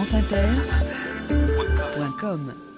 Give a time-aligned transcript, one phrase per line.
[0.00, 0.70] franceinter.com
[1.92, 2.69] Sur les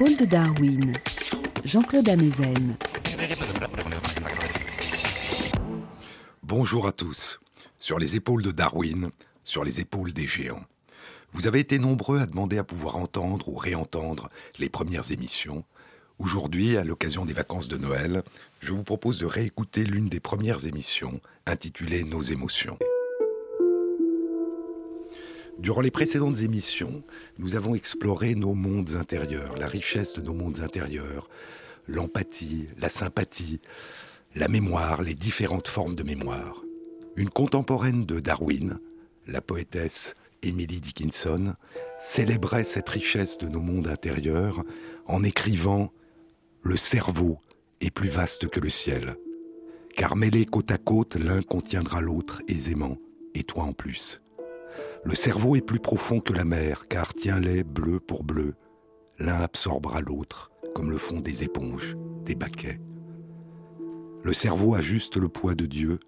[0.00, 0.92] épaules de Darwin,
[1.64, 2.76] Jean-Claude Amezen.
[6.44, 7.40] Bonjour à tous.
[7.80, 9.10] Sur les épaules de Darwin,
[9.42, 10.62] sur les épaules des géants.
[11.32, 14.28] Vous avez été nombreux à demander à pouvoir entendre ou réentendre
[14.60, 15.64] les premières émissions.
[16.20, 18.22] Aujourd'hui, à l'occasion des vacances de Noël,
[18.60, 22.78] je vous propose de réécouter l'une des premières émissions intitulée Nos émotions.
[25.58, 27.02] Durant les précédentes émissions,
[27.38, 31.28] nous avons exploré nos mondes intérieurs, la richesse de nos mondes intérieurs,
[31.88, 33.60] l'empathie, la sympathie,
[34.36, 36.62] la mémoire, les différentes formes de mémoire.
[37.16, 38.78] Une contemporaine de Darwin,
[39.26, 41.54] la poétesse Emily Dickinson,
[41.98, 44.62] célébrait cette richesse de nos mondes intérieurs
[45.06, 45.92] en écrivant
[46.62, 47.38] Le cerveau
[47.80, 49.16] est plus vaste que le ciel,
[49.96, 52.96] car mêlés côte à côte, l'un contiendra l'autre aisément,
[53.34, 54.20] et toi en plus.
[55.04, 58.54] Le cerveau est plus profond que la mer, car tiens-les bleu pour bleu.
[59.18, 62.80] L'un absorbera l'autre, comme le font des éponges, des baquets.
[64.24, 66.00] Le cerveau a juste le poids de Dieu,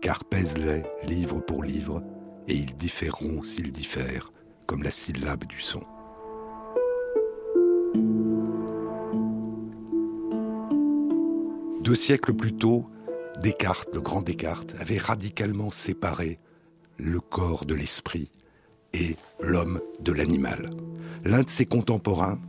[0.00, 2.02] car pèse-les livre pour livre,
[2.46, 4.32] et ils différeront s'ils diffèrent,
[4.66, 5.82] comme la syllabe du son.
[11.82, 12.90] Deux siècles plus tôt,
[13.42, 16.38] Descartes, le grand Descartes, avait radicalement séparé
[16.98, 18.30] le corps de l'esprit
[18.92, 20.70] et l'homme de l'animal.
[21.24, 22.40] L'un de ses contemporains,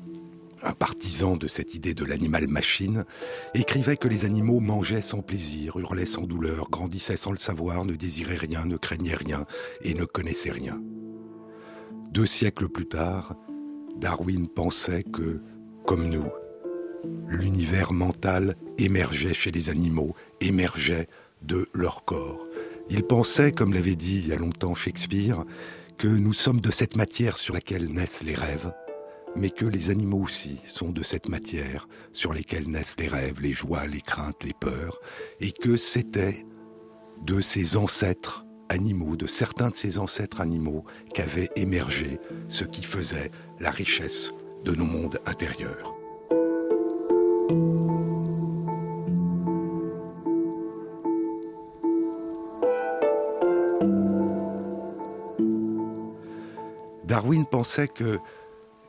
[0.61, 3.05] un partisan de cette idée de l'animal-machine,
[3.53, 7.95] écrivait que les animaux mangeaient sans plaisir, hurlaient sans douleur, grandissaient sans le savoir, ne
[7.95, 9.45] désiraient rien, ne craignaient rien
[9.83, 10.81] et ne connaissaient rien.
[12.11, 13.35] Deux siècles plus tard,
[13.97, 15.41] Darwin pensait que,
[15.85, 16.25] comme nous,
[17.27, 21.07] l'univers mental émergeait chez les animaux, émergeait
[21.41, 22.45] de leur corps.
[22.89, 25.45] Il pensait, comme l'avait dit il y a longtemps Shakespeare,
[25.97, 28.73] que nous sommes de cette matière sur laquelle naissent les rêves,
[29.35, 33.53] mais que les animaux aussi sont de cette matière sur lesquelles naissent les rêves, les
[33.53, 35.00] joies, les craintes, les peurs,
[35.39, 36.45] et que c'était
[37.25, 40.83] de ces ancêtres animaux, de certains de ces ancêtres animaux,
[41.13, 44.31] qu'avait émergé ce qui faisait la richesse
[44.63, 45.95] de nos mondes intérieurs.
[57.09, 58.19] Darwin pensait que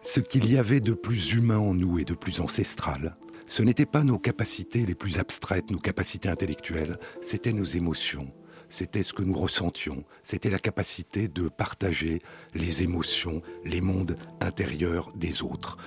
[0.03, 3.17] ce qu'il y avait de plus humain en nous et de plus ancestral,
[3.47, 8.31] ce n'étaient pas nos capacités les plus abstraites, nos capacités intellectuelles, c'était nos émotions,
[8.69, 12.21] c'était ce que nous ressentions, c'était la capacité de partager
[12.55, 15.79] les émotions, les mondes intérieurs des autres.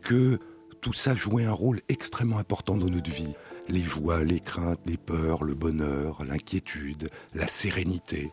[0.00, 0.38] Que
[0.80, 3.34] tout ça jouait un rôle extrêmement important dans notre vie.
[3.68, 8.32] Les joies, les craintes, les peurs, le bonheur, l'inquiétude, la sérénité.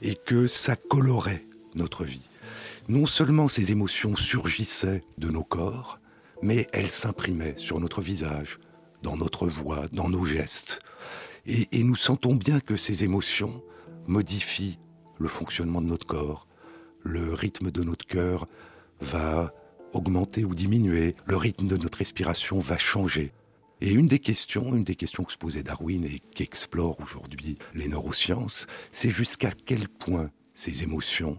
[0.00, 1.44] Et que ça colorait
[1.74, 2.28] notre vie
[2.88, 5.98] non seulement ces émotions surgissaient de nos corps,
[6.42, 8.58] mais elles s'imprimaient sur notre visage,
[9.02, 10.80] dans notre voix, dans nos gestes.
[11.46, 13.62] Et, nous sentons bien que ces émotions
[14.06, 14.78] modifient
[15.18, 16.46] le fonctionnement de notre corps.
[17.02, 18.46] Le rythme de notre cœur
[19.00, 19.52] va
[19.92, 23.32] augmenter ou diminuer, le rythme de notre respiration va changer.
[23.80, 27.88] Et une des questions, une des questions que se posait Darwin et qu'explorent aujourd'hui les
[27.88, 31.38] neurosciences, c'est jusqu'à quel point ces émotions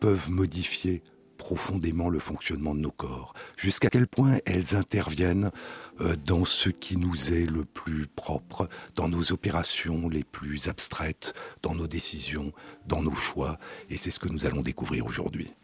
[0.00, 1.02] peuvent modifier
[1.38, 5.50] profondément le fonctionnement de nos corps, jusqu'à quel point elles interviennent
[6.00, 11.32] euh, dans ce qui nous est le plus propre, dans nos opérations les plus abstraites,
[11.62, 12.52] dans nos décisions,
[12.86, 13.58] dans nos choix,
[13.88, 15.54] et c'est ce que nous allons découvrir aujourd'hui.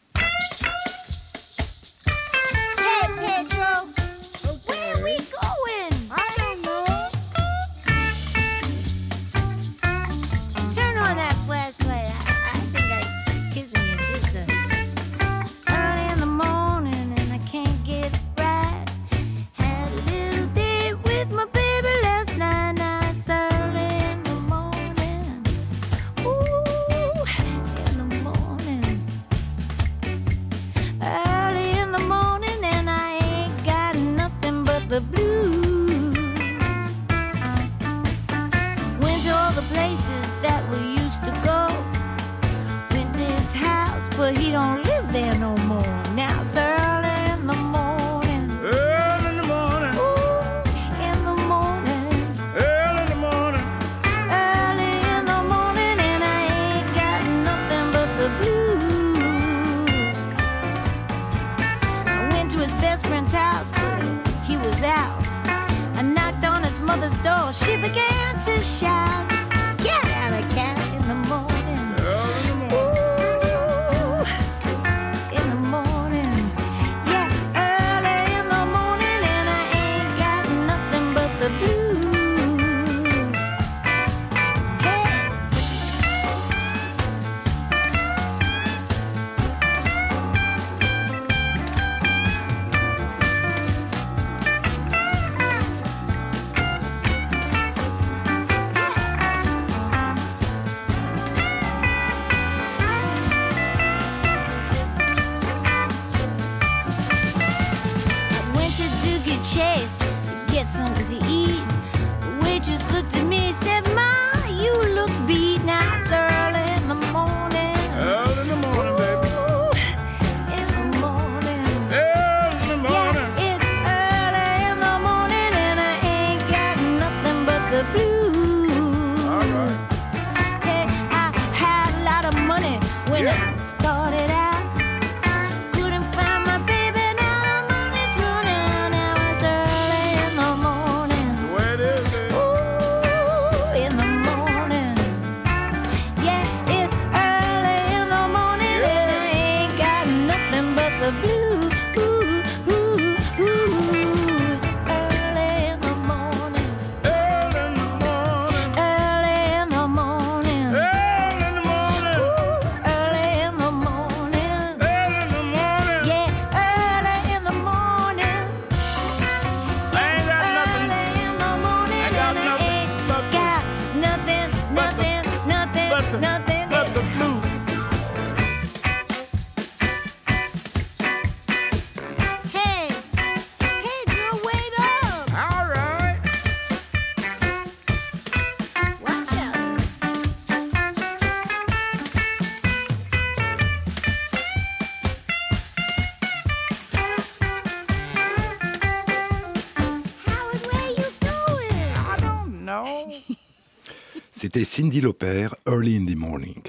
[204.54, 206.62] C'était Cindy Lauper, Early in the Morning.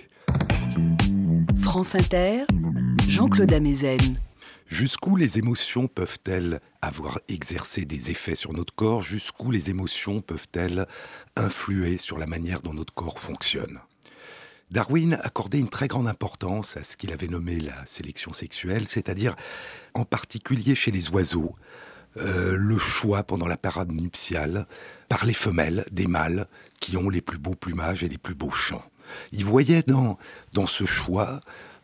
[1.62, 2.46] France Inter,
[3.08, 4.00] Jean-Claude Amezen.
[4.66, 9.04] Jusqu'où les émotions peuvent-elles avoir exercé des effets sur notre corps?
[9.04, 10.88] Jusqu'où les émotions peuvent-elles
[11.36, 13.80] influer sur la manière dont notre corps fonctionne?
[14.72, 19.36] Darwin accordait une très grande importance à ce qu'il avait nommé la sélection sexuelle, c'est-à-dire
[19.94, 21.54] en particulier chez les oiseaux,
[22.18, 24.66] euh, le choix pendant la parade nuptiale
[25.10, 26.48] par les femelles des mâles
[26.80, 28.84] qui ont les plus beaux plumages et les plus beaux chants.
[29.32, 30.18] Il voyait dans,
[30.54, 31.40] dans ce choix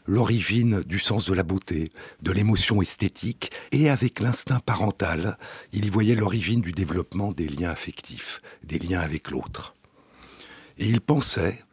[0.05, 1.91] l'origine du sens de la beauté,
[2.21, 5.37] de l'émotion esthétique, et avec l'instinct parental,
[5.73, 9.75] il y voyait l'origine du développement des liens affectifs, des liens avec l'autre.
[10.77, 11.63] Et il pensait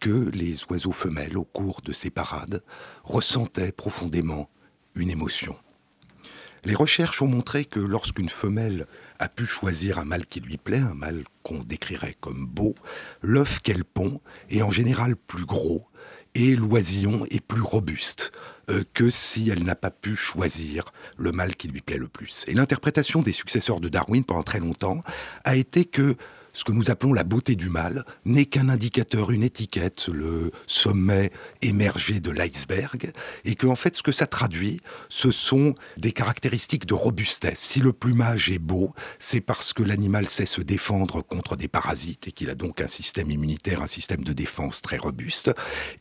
[0.00, 2.62] que les oiseaux femelles, au cours de ces parades,
[3.04, 4.48] ressentaient profondément
[4.94, 5.56] une émotion.
[6.64, 8.86] Les recherches ont montré que lorsqu'une femelle
[9.24, 12.74] a pu choisir un mâle qui lui plaît, un mâle qu'on décrirait comme beau,
[13.22, 15.88] l'œuf qu'elle pond est en général plus gros
[16.34, 18.32] et l'oisillon est plus robuste
[18.70, 22.44] euh, que si elle n'a pas pu choisir le mâle qui lui plaît le plus.
[22.48, 25.02] Et l'interprétation des successeurs de Darwin pendant très longtemps
[25.44, 26.16] a été que
[26.54, 31.30] ce que nous appelons la beauté du mâle n'est qu'un indicateur, une étiquette, le sommet
[31.60, 33.12] émergé de l'iceberg,
[33.44, 37.60] et que en fait ce que ça traduit, ce sont des caractéristiques de robustesse.
[37.60, 42.28] Si le plumage est beau, c'est parce que l'animal sait se défendre contre des parasites
[42.28, 45.50] et qu'il a donc un système immunitaire, un système de défense très robuste.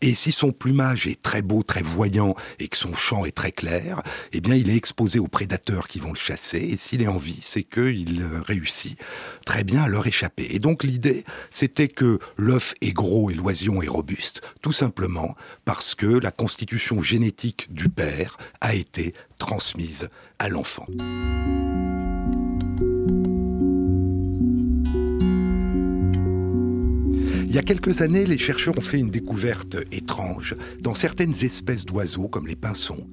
[0.01, 3.51] Et si son plumage est très beau, très voyant et que son chant est très
[3.51, 6.59] clair, eh bien il est exposé aux prédateurs qui vont le chasser.
[6.59, 8.99] Et s'il est en vie, c'est qu'il réussit
[9.45, 10.42] très bien à leur échapper.
[10.49, 15.35] Et donc l'idée, c'était que l'œuf est gros et l'oisillon est robuste, tout simplement
[15.65, 20.09] parce que la constitution génétique du père a été transmise
[20.39, 20.87] à l'enfant.
[27.53, 30.55] Il y a quelques années, les chercheurs ont fait une découverte étrange.
[30.81, 33.07] Dans certaines espèces d'oiseaux, comme les pinsons,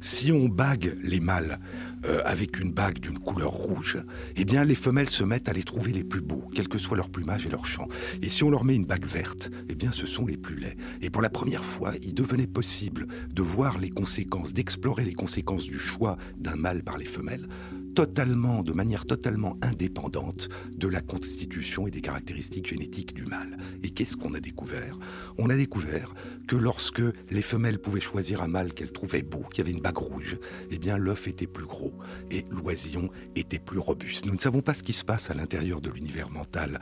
[0.00, 1.60] si on bague les mâles
[2.06, 3.98] euh, avec une bague d'une couleur rouge,
[4.36, 6.96] eh bien les femelles se mettent à les trouver les plus beaux, quel que soit
[6.96, 7.88] leur plumage et leur chant.
[8.22, 10.76] Et si on leur met une bague verte, eh bien ce sont les plus laids.
[11.02, 15.64] Et pour la première fois, il devenait possible de voir les conséquences, d'explorer les conséquences
[15.64, 17.48] du choix d'un mâle par les femelles
[17.94, 23.56] totalement, de manière totalement indépendante de la constitution et des caractéristiques génétiques du mâle.
[23.82, 24.98] Et qu'est-ce qu'on a découvert?
[25.38, 26.14] On a découvert
[26.46, 29.98] que lorsque les femelles pouvaient choisir un mâle qu'elles trouvaient beau, qui avait une bague
[29.98, 30.36] rouge,
[30.70, 31.94] eh bien l'œuf était plus gros
[32.30, 34.26] et l'oisillon était plus robuste.
[34.26, 36.80] Nous ne savons pas ce qui se passe à l'intérieur de l'univers mental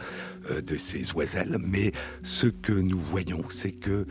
[0.50, 1.92] euh, de ces oiselles, mais
[2.22, 4.06] ce que nous voyons, c'est que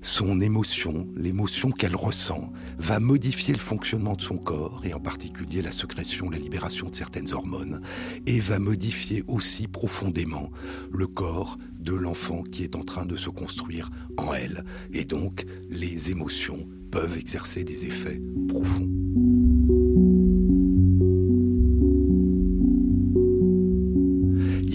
[0.00, 5.62] son émotion, l'émotion qu'elle ressent, va modifier le fonctionnement de son corps, et en particulier
[5.62, 7.80] la sécrétion, la libération de certaines hormones,
[8.26, 10.50] et va modifier aussi profondément
[10.90, 14.64] le corps de l'enfant qui est en train de se construire en elle.
[14.92, 18.97] Et donc, les émotions peuvent exercer des effets profonds.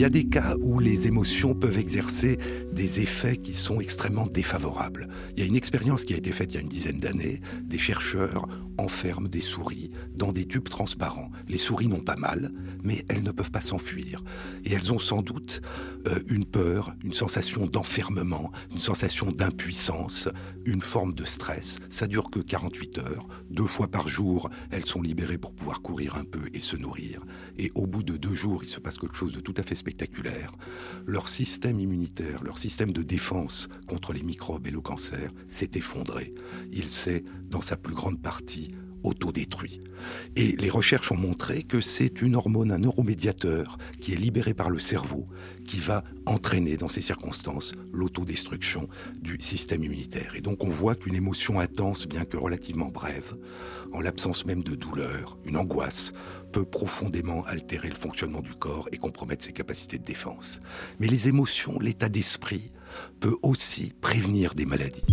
[0.03, 2.37] Y a des cas où les émotions peuvent exercer
[2.73, 5.07] des effets qui sont extrêmement défavorables.
[5.31, 7.39] Il y a une expérience qui a été faite il y a une dizaine d'années.
[7.63, 11.31] Des chercheurs enferment des souris dans des tubes transparents.
[11.47, 12.51] Les souris n'ont pas mal,
[12.83, 14.23] mais elles ne peuvent pas s'enfuir.
[14.65, 15.61] Et elles ont sans doute
[16.07, 20.27] euh, une peur, une sensation d'enfermement, une sensation d'impuissance,
[20.65, 21.77] une forme de stress.
[21.89, 23.27] Ça dure que 48 heures.
[23.49, 27.21] Deux fois par jour, elles sont libérées pour pouvoir courir un peu et se nourrir.
[27.57, 29.75] Et au bout de deux jours, il se passe quelque chose de tout à fait
[31.05, 36.33] Leur système immunitaire, leur système de défense contre les microbes et le cancer s'est effondré.
[36.71, 38.69] Il s'est, dans sa plus grande partie,
[39.03, 39.81] autodétruit.
[40.35, 44.69] Et les recherches ont montré que c'est une hormone, un neuromédiateur qui est libéré par
[44.69, 45.27] le cerveau,
[45.63, 48.87] qui va entraîner dans ces circonstances l'autodestruction
[49.21, 50.33] du système immunitaire.
[50.35, 53.37] Et donc on voit qu'une émotion intense, bien que relativement brève,
[53.93, 56.13] en l'absence même de douleur, une angoisse,
[56.51, 60.59] peut profondément altérer le fonctionnement du corps et compromettre ses capacités de défense.
[60.99, 62.71] Mais les émotions, l'état d'esprit,
[63.19, 65.03] peut aussi prévenir des maladies.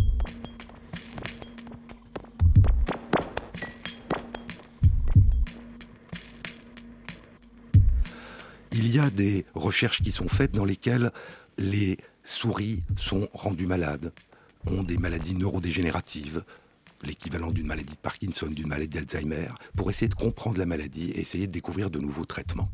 [8.73, 11.11] Il y a des recherches qui sont faites dans lesquelles
[11.59, 14.13] les souris sont rendues malades,
[14.67, 16.45] ont des maladies neurodégénératives,
[17.03, 21.21] l'équivalent d'une maladie de Parkinson, d'une maladie d'Alzheimer, pour essayer de comprendre la maladie et
[21.21, 22.71] essayer de découvrir de nouveaux traitements.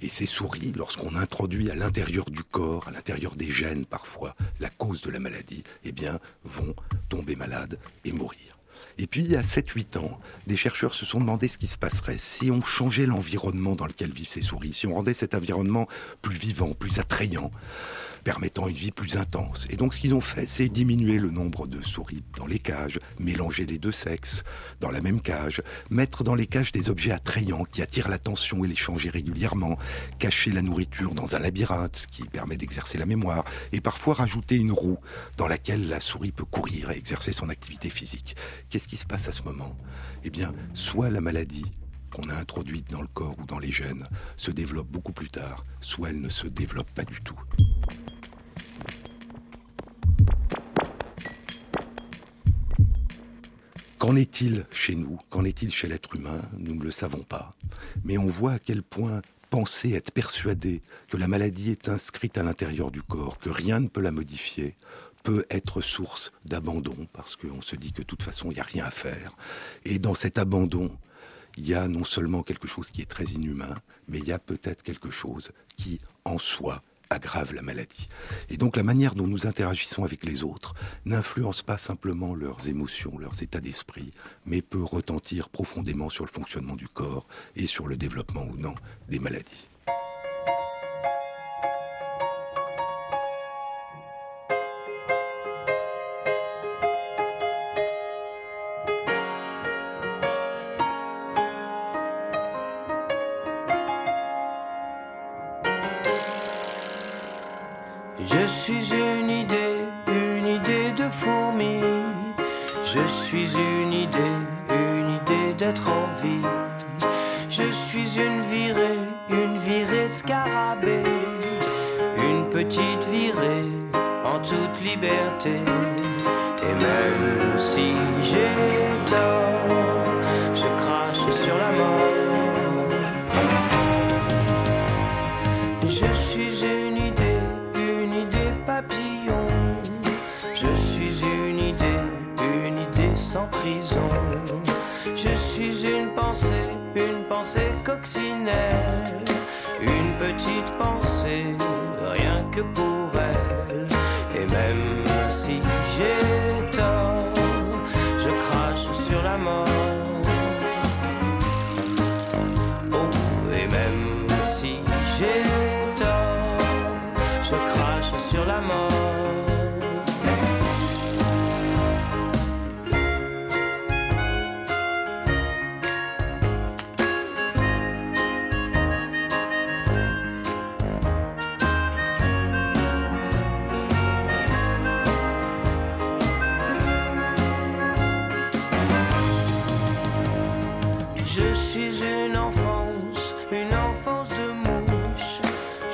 [0.00, 4.70] Et ces souris, lorsqu'on introduit à l'intérieur du corps, à l'intérieur des gènes parfois, la
[4.70, 6.74] cause de la maladie, eh bien, vont
[7.08, 8.58] tomber malades et mourir.
[8.98, 11.78] Et puis, il y a 7-8 ans, des chercheurs se sont demandé ce qui se
[11.78, 15.88] passerait si on changeait l'environnement dans lequel vivent ces souris, si on rendait cet environnement
[16.22, 17.50] plus vivant, plus attrayant
[18.24, 19.66] permettant une vie plus intense.
[19.70, 22.98] Et donc ce qu'ils ont fait, c'est diminuer le nombre de souris dans les cages,
[23.18, 24.42] mélanger les deux sexes
[24.80, 28.68] dans la même cage, mettre dans les cages des objets attrayants qui attirent l'attention et
[28.68, 29.76] les changer régulièrement,
[30.18, 34.56] cacher la nourriture dans un labyrinthe, ce qui permet d'exercer la mémoire, et parfois rajouter
[34.56, 34.98] une roue
[35.36, 38.36] dans laquelle la souris peut courir et exercer son activité physique.
[38.70, 39.76] Qu'est-ce qui se passe à ce moment?
[40.24, 41.66] Eh bien, soit la maladie
[42.10, 45.64] qu'on a introduite dans le corps ou dans les gènes se développe beaucoup plus tard,
[45.80, 47.38] soit elle ne se développe pas du tout.
[54.04, 55.18] Qu'en est-il chez nous?
[55.30, 56.42] Qu'en est-il chez l'être humain?
[56.58, 57.54] Nous ne le savons pas.
[58.04, 62.42] Mais on voit à quel point penser, être persuadé que la maladie est inscrite à
[62.42, 64.76] l'intérieur du corps, que rien ne peut la modifier,
[65.22, 68.64] peut être source d'abandon, parce qu'on se dit que de toute façon, il n'y a
[68.64, 69.34] rien à faire.
[69.86, 70.94] Et dans cet abandon,
[71.56, 73.74] il y a non seulement quelque chose qui est très inhumain,
[74.08, 78.08] mais il y a peut-être quelque chose qui, en soi, aggrave la maladie.
[78.48, 83.18] Et donc la manière dont nous interagissons avec les autres n'influence pas simplement leurs émotions,
[83.18, 84.12] leurs états d'esprit,
[84.46, 88.74] mais peut retentir profondément sur le fonctionnement du corps et sur le développement ou non
[89.08, 89.68] des maladies.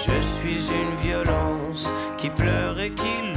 [0.07, 3.30] Je suis une violence qui pleure et qui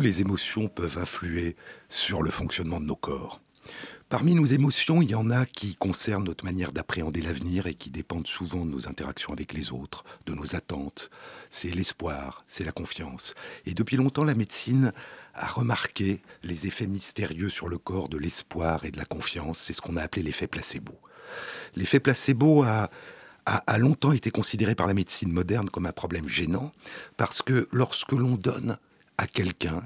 [0.00, 1.56] Les émotions peuvent influer
[1.88, 3.40] sur le fonctionnement de nos corps.
[4.08, 7.90] Parmi nos émotions, il y en a qui concernent notre manière d'appréhender l'avenir et qui
[7.90, 11.10] dépendent souvent de nos interactions avec les autres, de nos attentes.
[11.50, 13.34] C'est l'espoir, c'est la confiance.
[13.64, 14.92] Et depuis longtemps, la médecine
[15.34, 19.58] a remarqué les effets mystérieux sur le corps de l'espoir et de la confiance.
[19.58, 20.92] C'est ce qu'on a appelé l'effet placebo.
[21.74, 22.90] L'effet placebo a,
[23.46, 26.72] a longtemps été considéré par la médecine moderne comme un problème gênant,
[27.16, 28.78] parce que lorsque l'on donne
[29.22, 29.82] à quelqu'un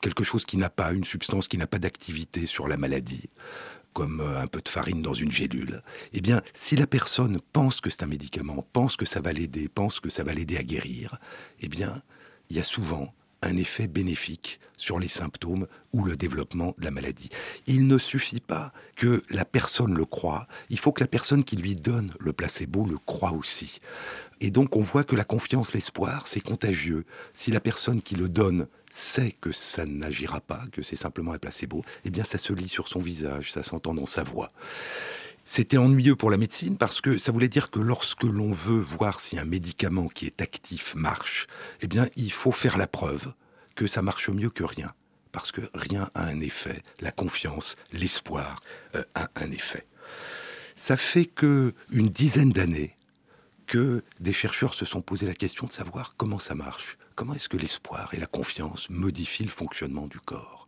[0.00, 3.28] quelque chose qui n'a pas, une substance qui n'a pas d'activité sur la maladie,
[3.92, 5.82] comme euh, un peu de farine dans une gélule,
[6.12, 9.68] eh bien, si la personne pense que c'est un médicament, pense que ça va l'aider,
[9.68, 11.18] pense que ça va l'aider à guérir,
[11.60, 12.02] eh bien,
[12.50, 13.12] il y a souvent
[13.46, 17.30] un effet bénéfique sur les symptômes ou le développement de la maladie.
[17.66, 21.56] Il ne suffit pas que la personne le croie, il faut que la personne qui
[21.56, 23.80] lui donne le placebo le croie aussi.
[24.40, 27.06] Et donc on voit que la confiance, l'espoir, c'est contagieux.
[27.32, 31.38] Si la personne qui le donne sait que ça n'agira pas, que c'est simplement un
[31.38, 34.48] placebo, eh bien ça se lit sur son visage, ça s'entend dans sa voix.
[35.48, 39.20] C'était ennuyeux pour la médecine parce que ça voulait dire que lorsque l'on veut voir
[39.20, 41.46] si un médicament qui est actif marche,
[41.80, 43.32] eh bien il faut faire la preuve
[43.76, 44.92] que ça marche mieux que rien.
[45.30, 46.82] Parce que rien a un effet.
[46.98, 48.60] La confiance, l'espoir
[48.96, 49.86] euh, a un effet.
[50.74, 52.96] Ça fait que une dizaine d'années
[53.66, 56.98] que des chercheurs se sont posé la question de savoir comment ça marche.
[57.14, 60.65] Comment est-ce que l'espoir et la confiance modifient le fonctionnement du corps?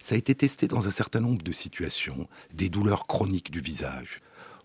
[0.00, 4.20] Ça a été testé dans un certain nombre de situations, des douleurs chroniques du visage.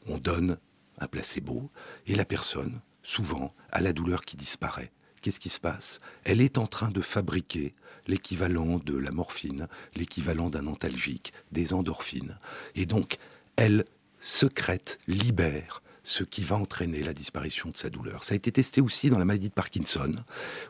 [0.07, 0.57] On donne
[0.99, 1.69] un placebo
[2.07, 4.91] et la personne, souvent, a la douleur qui disparaît.
[5.21, 5.99] Qu'est-ce qui se passe?
[6.23, 7.75] Elle est en train de fabriquer
[8.07, 12.37] l'équivalent de la morphine, l'équivalent d'un antalgique, des endorphines.
[12.75, 13.17] Et donc,
[13.55, 13.85] elle
[14.19, 18.23] secrète, libère ce qui va entraîner la disparition de sa douleur.
[18.23, 20.11] Ça a été testé aussi dans la maladie de Parkinson,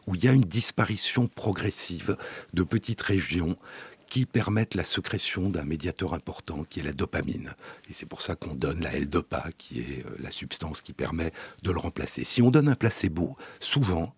[0.07, 2.17] où il y a une disparition progressive
[2.53, 3.55] de petites régions
[4.09, 7.53] qui permettent la sécrétion d'un médiateur important qui est la dopamine.
[7.89, 11.31] Et c'est pour ça qu'on donne la L-Dopa, qui est euh, la substance qui permet
[11.63, 12.23] de le remplacer.
[12.23, 14.13] Si on donne un placebo, souvent,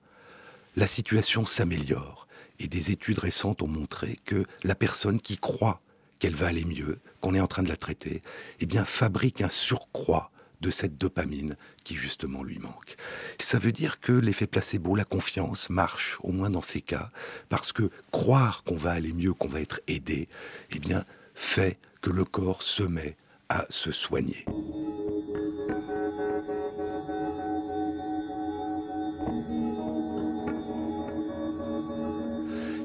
[0.76, 2.28] la situation s'améliore.
[2.60, 5.82] Et des études récentes ont montré que la personne qui croit
[6.20, 8.22] qu'elle va aller mieux, qu'on est en train de la traiter,
[8.60, 12.96] eh bien, fabrique un surcroît de cette dopamine qui justement lui manque.
[13.40, 17.10] Ça veut dire que l'effet placebo, la confiance, marche, au moins dans ces cas,
[17.50, 20.28] parce que croire qu'on va aller mieux, qu'on va être aidé,
[20.72, 23.16] eh bien, fait que le corps se met
[23.50, 24.46] à se soigner.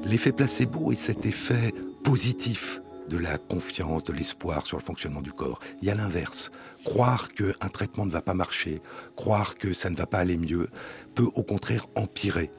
[0.05, 5.31] L'effet placebo est cet effet positif de la confiance, de l'espoir sur le fonctionnement du
[5.31, 5.59] corps.
[5.81, 6.51] Il y a l'inverse.
[6.83, 8.81] Croire qu'un traitement ne va pas marcher,
[9.15, 10.69] croire que ça ne va pas aller mieux,
[11.13, 12.51] peut au contraire empirer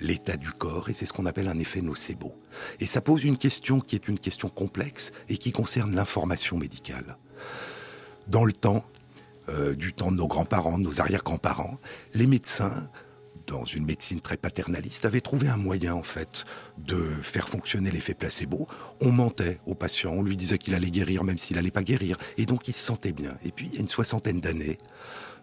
[0.00, 2.34] l'état du corps, et c'est ce qu'on appelle un effet nocebo.
[2.80, 7.16] Et ça pose une question qui est une question complexe et qui concerne l'information médicale.
[8.28, 8.84] Dans le temps,
[9.48, 11.78] euh, du temps de nos grands-parents, de nos arrière-grands-parents,
[12.14, 12.90] les médecins
[13.48, 16.44] dans une médecine très paternaliste, avait trouvé un moyen, en fait,
[16.78, 18.68] de faire fonctionner l'effet placebo.
[19.00, 22.16] On mentait au patient, on lui disait qu'il allait guérir, même s'il n'allait pas guérir.
[22.36, 23.36] Et donc, il se sentait bien.
[23.44, 24.78] Et puis, il y a une soixantaine d'années,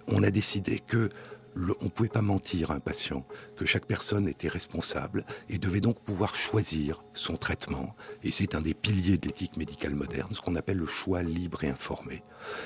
[0.08, 1.10] on a décidé que
[1.56, 5.82] on ne pouvait pas mentir à un patient, que chaque personne était responsable et devait
[5.82, 7.96] donc pouvoir choisir son traitement.
[8.24, 11.64] Et c'est un des piliers de l'éthique médicale moderne, ce qu'on appelle le choix libre
[11.64, 12.24] et informé.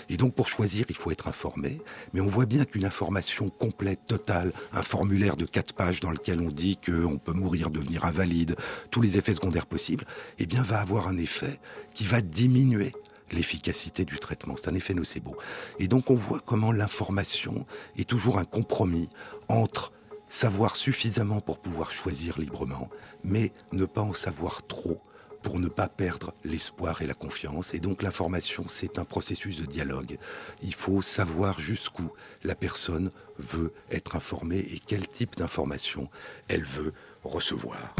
[0.09, 1.79] Et donc pour choisir, il faut être informé,
[2.13, 6.41] mais on voit bien qu'une information complète, totale, un formulaire de quatre pages dans lequel
[6.41, 8.55] on dit qu'on peut mourir, devenir invalide,
[8.91, 10.05] tous les effets secondaires possibles,
[10.39, 11.59] eh bien va avoir un effet
[11.93, 12.93] qui va diminuer
[13.31, 14.55] l'efficacité du traitement.
[14.55, 15.35] C'est un effet nocebo.
[15.79, 17.65] Et donc on voit comment l'information
[17.97, 19.09] est toujours un compromis
[19.47, 19.91] entre
[20.27, 22.89] savoir suffisamment pour pouvoir choisir librement,
[23.23, 25.01] mais ne pas en savoir trop
[25.41, 27.73] pour ne pas perdre l'espoir et la confiance.
[27.73, 30.17] Et donc l'information, c'est un processus de dialogue.
[30.61, 32.11] Il faut savoir jusqu'où
[32.43, 36.09] la personne veut être informée et quel type d'information
[36.47, 37.95] elle veut recevoir.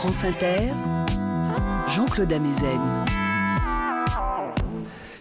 [0.00, 0.72] France Inter,
[1.94, 2.80] Jean-Claude Amezen.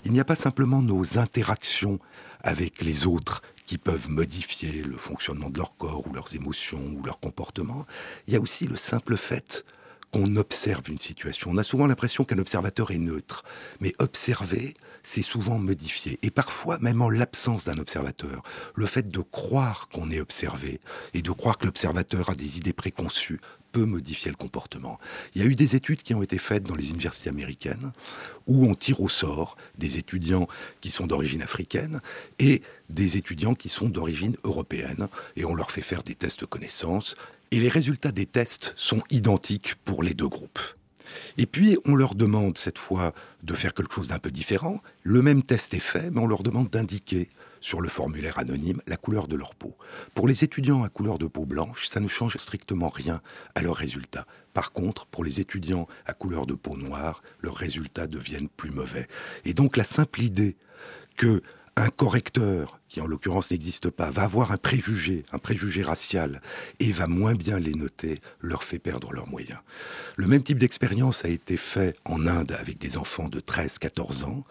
[0.05, 1.99] Il n'y a pas simplement nos interactions
[2.39, 7.03] avec les autres qui peuvent modifier le fonctionnement de leur corps ou leurs émotions ou
[7.03, 7.85] leur comportement.
[8.27, 9.65] Il y a aussi le simple fait
[10.11, 11.51] qu'on observe une situation.
[11.51, 13.43] On a souvent l'impression qu'un observateur est neutre,
[13.79, 16.19] mais observer, c'est souvent modifier.
[16.23, 18.43] Et parfois, même en l'absence d'un observateur,
[18.75, 20.79] le fait de croire qu'on est observé
[21.13, 23.39] et de croire que l'observateur a des idées préconçues
[23.71, 24.99] peut modifier le comportement.
[25.35, 27.91] Il y a eu des études qui ont été faites dans les universités américaines
[28.47, 30.47] où on tire au sort des étudiants
[30.81, 32.01] qui sont d'origine africaine
[32.39, 36.45] et des étudiants qui sont d'origine européenne et on leur fait faire des tests de
[36.45, 37.15] connaissances
[37.51, 40.59] et les résultats des tests sont identiques pour les deux groupes.
[41.38, 44.81] Et puis, on leur demande cette fois de faire quelque chose d'un peu différent.
[45.03, 47.29] Le même test est fait, mais on leur demande d'indiquer
[47.62, 49.75] sur le formulaire anonyme la couleur de leur peau.
[50.13, 53.21] Pour les étudiants à couleur de peau blanche, ça ne change strictement rien
[53.55, 54.25] à leurs résultats.
[54.53, 59.07] Par contre, pour les étudiants à couleur de peau noire, leurs résultats deviennent plus mauvais.
[59.45, 60.55] Et donc la simple idée
[61.17, 61.41] que
[61.75, 66.41] un correcteur, qui en l'occurrence n'existe pas, va avoir un préjugé, un préjugé racial,
[66.80, 69.60] et va moins bien les noter, leur fait perdre leurs moyens.
[70.17, 74.43] Le même type d'expérience a été fait en Inde avec des enfants de 13-14 ans.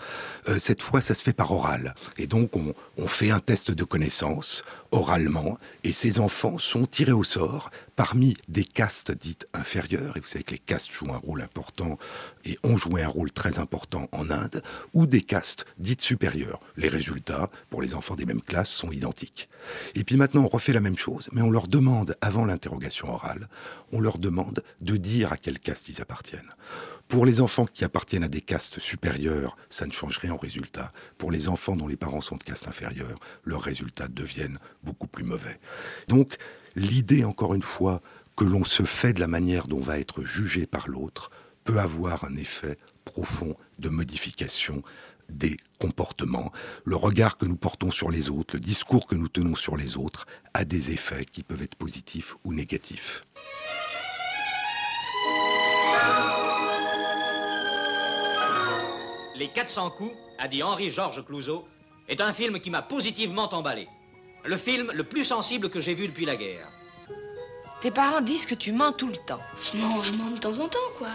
[0.48, 1.94] Euh, cette fois, ça se fait par oral.
[2.16, 7.12] Et donc, on, on fait un test de connaissance oralement, et ces enfants sont tirés
[7.12, 11.18] au sort parmi des castes dites inférieures, et vous savez que les castes jouent un
[11.18, 11.98] rôle important,
[12.44, 14.62] et ont joué un rôle très important en Inde,
[14.94, 16.61] ou des castes dites supérieures.
[16.77, 19.48] Les résultats, pour les enfants des mêmes classes, sont identiques.
[19.94, 23.48] Et puis maintenant, on refait la même chose, mais on leur demande, avant l'interrogation orale,
[23.92, 26.50] on leur demande de dire à quelle caste ils appartiennent.
[27.08, 30.92] Pour les enfants qui appartiennent à des castes supérieures, ça ne change rien au résultat.
[31.16, 35.24] Pour les enfants dont les parents sont de caste inférieure, leurs résultats deviennent beaucoup plus
[35.24, 35.58] mauvais.
[36.08, 36.36] Donc,
[36.76, 38.00] l'idée, encore une fois,
[38.36, 41.30] que l'on se fait de la manière dont va être jugé par l'autre
[41.64, 44.82] peut avoir un effet profond de modification
[45.28, 46.52] des comportements.
[46.84, 49.96] Le regard que nous portons sur les autres, le discours que nous tenons sur les
[49.96, 53.24] autres a des effets qui peuvent être positifs ou négatifs.
[59.36, 61.66] Les 400 coups, a dit Henri-Georges Clouzot,
[62.08, 63.88] est un film qui m'a positivement emballé.
[64.44, 66.68] Le film le plus sensible que j'ai vu depuis la guerre.
[67.80, 69.38] Tes parents disent que tu mens tout le temps.
[69.74, 71.08] Non, je mens de temps en temps, quoi.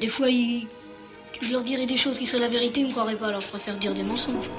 [0.00, 0.68] Des fois, ils-
[1.40, 3.48] je leur dirais des choses qui seraient la vérité, ils me croiraient pas, alors je
[3.48, 4.50] préfère dire des mensonges.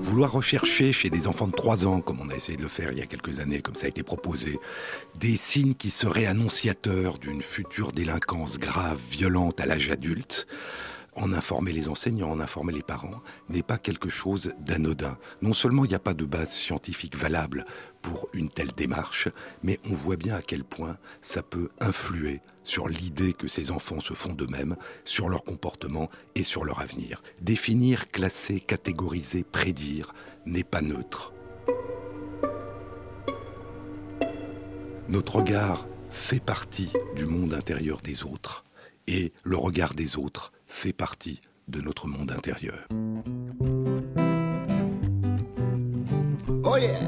[0.00, 2.92] Vouloir rechercher chez des enfants de 3 ans, comme on a essayé de le faire
[2.92, 4.60] il y a quelques années, comme ça a été proposé,
[5.18, 10.46] des signes qui seraient annonciateurs d'une future délinquance grave, violente à l'âge adulte,
[11.14, 15.18] en informer les enseignants, en informer les parents, n'est pas quelque chose d'anodin.
[15.42, 17.66] Non seulement il n'y a pas de base scientifique valable
[18.00, 19.28] pour une telle démarche,
[19.62, 24.00] mais on voit bien à quel point ça peut influer sur l'idée que ces enfants
[24.00, 27.22] se font d'eux-mêmes, sur leur comportement et sur leur avenir.
[27.40, 30.14] Définir, classer, catégoriser, prédire
[30.46, 31.32] n'est pas neutre.
[35.08, 38.64] Notre regard fait partie du monde intérieur des autres
[39.06, 42.88] et le regard des autres fait partie de notre monde intérieur.
[46.64, 46.98] Oh yeah!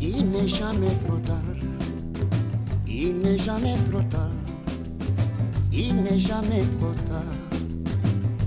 [0.00, 1.36] Il n'est jamais trop tard.
[2.88, 4.29] Il n'est jamais trop tard.
[5.90, 7.22] Il n'est jamais trop tard.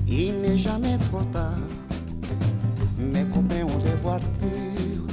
[0.07, 1.57] Il n'est jamais trop tard.
[2.97, 3.65] Mes copains
[4.01, 5.07] voitures,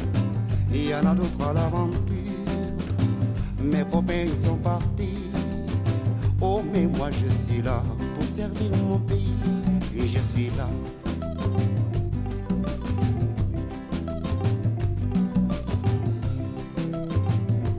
[0.73, 2.05] il y en a d'autres à l'aventure.
[3.61, 5.31] Mes copains ils sont partis.
[6.40, 7.83] Oh mais moi je suis là
[8.14, 9.35] pour servir mon pays.
[9.97, 10.69] Et je suis là.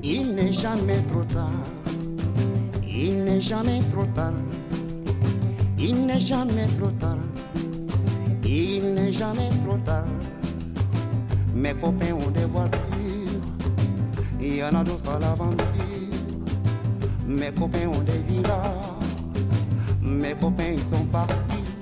[0.04, 1.81] Il n'est jamais trop tard.
[3.52, 4.34] Il n'est jamais trop tard.
[5.78, 7.18] Il n'est jamais trop tard.
[8.46, 10.06] Il n'est jamais trop tard.
[11.54, 13.42] Mes copains ont des voitures.
[14.40, 15.66] Il y en a d'autres à l'aventure.
[17.28, 18.96] Mes copains ont des villas.
[20.02, 21.76] Mes copains ils sont partis.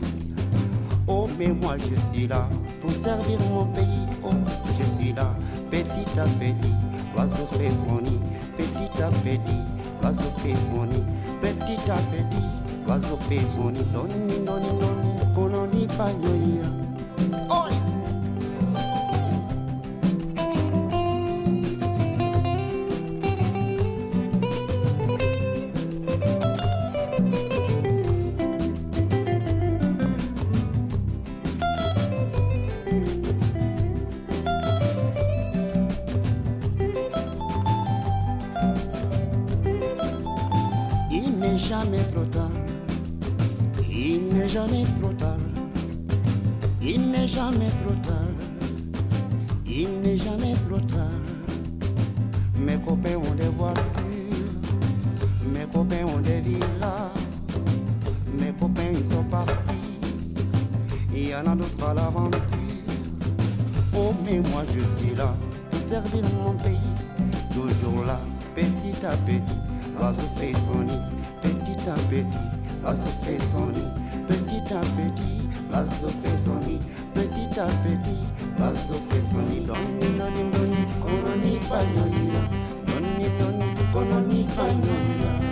[1.05, 2.49] Oh mais moi je suis là
[2.81, 4.07] pour servir mon pays.
[4.23, 4.31] Oh
[4.69, 5.35] je suis là
[5.69, 6.73] petit à petit.
[7.15, 8.19] L'oiseau fait son nid
[8.57, 9.61] petit à petit.
[10.01, 11.05] L'oiseau fait son nid
[11.41, 12.49] petit à petit.
[12.87, 13.85] L'oiseau fait son nid.
[13.93, 15.87] Noni noni noni kononi
[46.81, 48.15] Il n'est jamais trop tard.
[49.67, 51.21] Il n'est jamais trop tard.
[52.55, 53.83] Mes copains ont des voitures.
[55.53, 57.11] Mes copains ont des villas.
[58.39, 59.99] Mes copains ils sont partis.
[61.13, 62.39] Il y en a d'autres à l'aventure.
[63.95, 65.33] Oh mais moi je suis là
[65.69, 66.95] pour servir mon pays.
[67.53, 68.19] Toujours là,
[68.55, 69.59] petit à petit.
[69.99, 71.01] L'oiseau fait son nid,
[71.41, 72.25] petit à petit.
[72.81, 73.91] L'oiseau fait son nid,
[74.29, 75.49] petit à petit.
[75.71, 76.79] L'oiseau fait son nid,
[77.13, 78.23] petit à petit.
[78.57, 79.65] L'oiseau fait son nid.
[79.65, 82.41] Doni, doni, doni, kononi panyoira.
[82.87, 85.48] Doni, doni, kononi panyoira.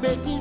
[0.00, 0.38] Petit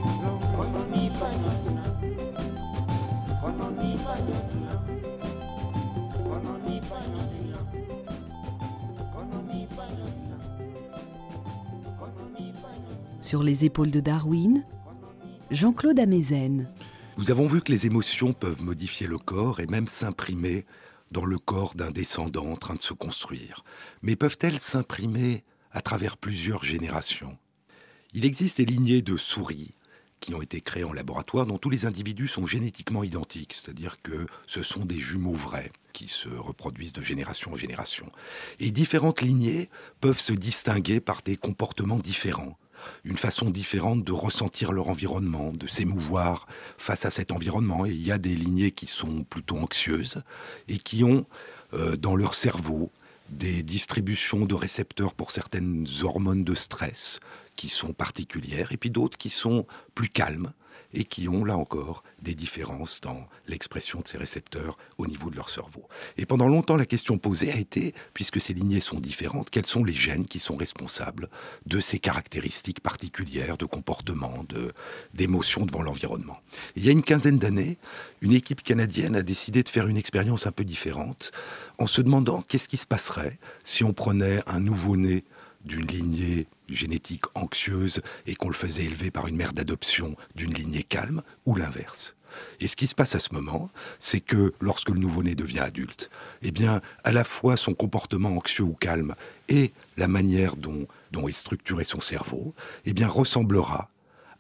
[13.20, 14.62] Sur les épaules de Darwin,
[15.50, 16.66] Jean-Claude Amezen.
[17.18, 20.64] Nous avons vu que les émotions peuvent modifier le corps et même s'imprimer
[21.10, 23.64] dans le corps d'un descendant en train de se construire.
[24.02, 27.36] Mais peuvent-elles s'imprimer à travers plusieurs générations?
[28.14, 29.74] Il existe des lignées de souris
[30.20, 34.26] qui ont été créées en laboratoire dont tous les individus sont génétiquement identiques, c'est-à-dire que
[34.46, 38.12] ce sont des jumeaux vrais qui se reproduisent de génération en génération.
[38.60, 42.56] Et différentes lignées peuvent se distinguer par des comportements différents
[43.04, 46.46] une façon différente de ressentir leur environnement, de s'émouvoir
[46.76, 47.86] face à cet environnement.
[47.86, 50.22] Et il y a des lignées qui sont plutôt anxieuses
[50.68, 51.26] et qui ont
[51.74, 52.90] euh, dans leur cerveau
[53.30, 57.20] des distributions de récepteurs pour certaines hormones de stress
[57.56, 60.52] qui sont particulières, et puis d'autres qui sont plus calmes
[60.94, 65.36] et qui ont là encore des différences dans l'expression de ces récepteurs au niveau de
[65.36, 65.86] leur cerveau.
[66.16, 69.84] Et pendant longtemps, la question posée a été, puisque ces lignées sont différentes, quels sont
[69.84, 71.28] les gènes qui sont responsables
[71.66, 74.44] de ces caractéristiques particulières de comportement,
[75.14, 76.40] d'émotion devant l'environnement?
[76.76, 77.78] Il y a une quinzaine d'années,
[78.20, 81.32] une équipe canadienne a décidé de faire une expérience un peu différente
[81.78, 85.24] en se demandant qu'est-ce qui se passerait si on prenait un nouveau-né
[85.64, 90.82] d'une lignée génétique anxieuse et qu'on le faisait élever par une mère d'adoption d'une lignée
[90.82, 92.14] calme, ou l'inverse.
[92.60, 96.10] Et ce qui se passe à ce moment, c'est que lorsque le nouveau-né devient adulte,
[96.42, 99.14] eh bien, à la fois son comportement anxieux ou calme
[99.48, 100.86] et la manière dont,
[101.26, 102.54] est structuré son cerveau,
[102.84, 103.88] eh bien, ressemblera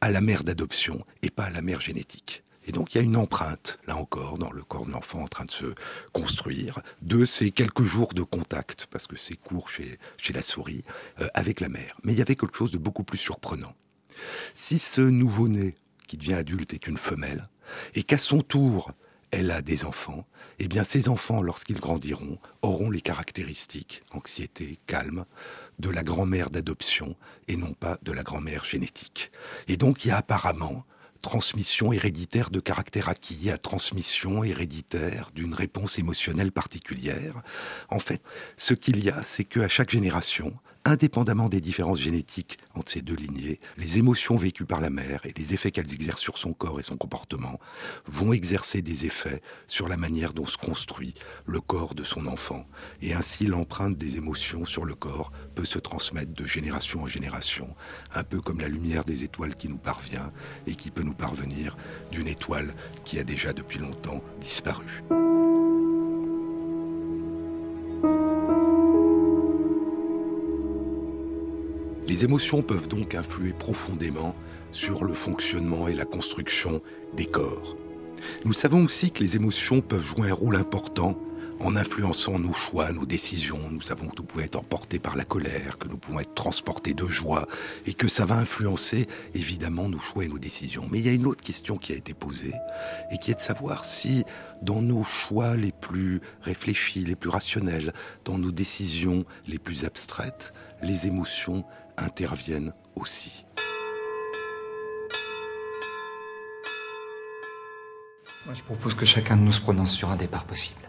[0.00, 2.44] à la mère d'adoption et pas à la mère génétique.
[2.68, 5.26] Et donc il y a une empreinte, là encore, dans le corps de l'enfant en
[5.26, 5.74] train de se
[6.12, 9.98] construire, de ces quelques jours de contact, parce que c'est court chez,
[10.34, 10.84] la souris,
[11.20, 11.96] euh, avec la mère.
[12.04, 13.74] Mais il y avait quelque chose de beaucoup plus surprenant.
[14.54, 15.76] Si ce nouveau-né
[16.06, 17.48] qui devient adulte est une femelle,
[17.94, 18.92] et qu'à son tour,
[19.30, 20.26] elle a des enfants,
[20.58, 25.24] eh bien ces enfants, lorsqu'ils grandiront, auront les caractéristiques, anxiété, calme,
[25.78, 29.30] de la grand-mère d'adoption et non pas de la grand-mère génétique.
[29.68, 30.84] Et donc il y a apparemment
[31.22, 37.42] transmission héréditaire de caractère acquis à transmission héréditaire d'une réponse émotionnelle particulière.
[37.88, 38.22] En fait,
[38.56, 40.54] ce qu'il y a, c'est qu'à chaque génération,
[40.88, 45.32] indépendamment des différences génétiques entre ces deux lignées, les émotions vécues par la mère et
[45.36, 47.60] les effets qu'elles exercent sur son corps et son comportement
[48.06, 51.14] vont exercer des effets sur la manière dont se construit
[51.46, 52.66] le corps de son enfant.
[53.02, 57.74] Et ainsi, l'empreinte des émotions sur le corps peut se transmettre de génération en génération,
[58.14, 60.32] un peu comme la lumière des étoiles qui nous parvient
[60.66, 61.76] et qui peut nous parvenir
[62.10, 62.74] d'une étoile
[63.04, 65.02] qui a déjà depuis longtemps disparu.
[72.08, 74.34] Les émotions peuvent donc influer profondément
[74.72, 76.80] sur le fonctionnement et la construction
[77.14, 77.76] des corps.
[78.46, 81.18] Nous savons aussi que les émotions peuvent jouer un rôle important
[81.60, 83.60] en influençant nos choix, nos décisions.
[83.70, 86.94] Nous savons que nous pouvons être emportés par la colère, que nous pouvons être transportés
[86.94, 87.46] de joie,
[87.84, 90.88] et que ça va influencer évidemment nos choix et nos décisions.
[90.90, 92.54] Mais il y a une autre question qui a été posée,
[93.12, 94.24] et qui est de savoir si
[94.62, 97.92] dans nos choix les plus réfléchis, les plus rationnels,
[98.24, 101.64] dans nos décisions les plus abstraites, les émotions
[101.98, 103.44] interviennent aussi.
[108.46, 110.80] Moi, je propose que chacun de nous se prononce sur un départ possible.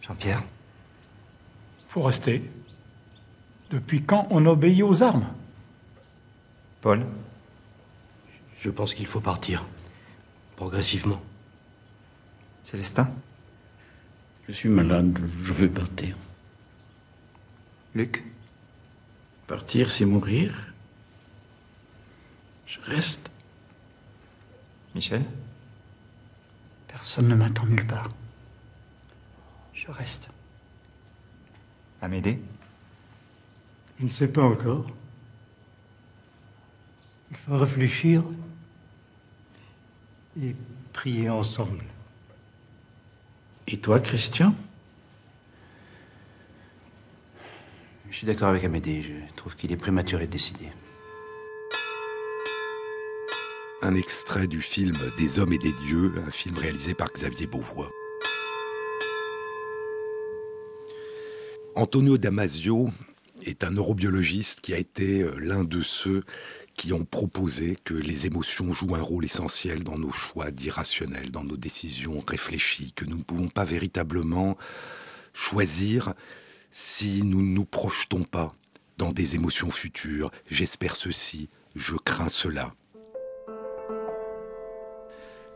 [0.00, 0.44] Jean-Pierre
[1.88, 2.48] Faut rester.
[3.70, 5.28] Depuis quand on obéit aux armes?
[6.80, 7.04] Paul
[8.60, 9.64] Je pense qu'il faut partir.
[10.56, 11.20] Progressivement.
[12.62, 13.10] Célestin
[14.48, 16.16] Je suis malade, je veux partir.
[17.94, 18.22] Luc
[19.50, 20.54] Partir, c'est mourir.
[22.68, 23.28] Je reste.
[24.94, 25.24] Michel?
[26.86, 28.10] Personne ne m'attend nulle part.
[29.74, 30.28] Je reste.
[32.00, 32.40] Amédée?
[33.98, 34.86] Je ne sais pas encore.
[37.32, 38.22] Il faut réfléchir
[40.40, 40.54] et
[40.92, 41.82] prier ensemble.
[43.66, 44.54] Et toi, Christian?
[48.10, 49.02] Je suis d'accord avec Amédée.
[49.02, 50.66] Je trouve qu'il est prématuré de décider.
[53.82, 57.90] Un extrait du film Des hommes et des dieux, un film réalisé par Xavier Beauvois.
[61.76, 62.90] Antonio Damasio
[63.46, 66.24] est un neurobiologiste qui a été euh, l'un de ceux
[66.74, 71.44] qui ont proposé que les émotions jouent un rôle essentiel dans nos choix d'irrationnels, dans
[71.44, 74.58] nos décisions réfléchies, que nous ne pouvons pas véritablement
[75.32, 76.14] choisir
[76.70, 78.54] si nous ne nous projetons pas
[78.96, 80.30] dans des émotions futures.
[80.50, 82.72] J'espère ceci, je crains cela.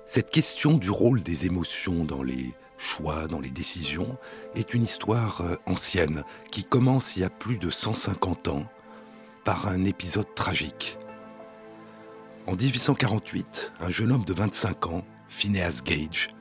[0.06, 4.18] Cette question du rôle des émotions dans les choix, dans les décisions,
[4.54, 8.66] est une histoire euh, ancienne qui commence il y a plus de 150 ans
[9.44, 10.98] par un épisode tragique.
[12.46, 16.34] En 1848, un jeune homme de 25 ans, Phineas Gage,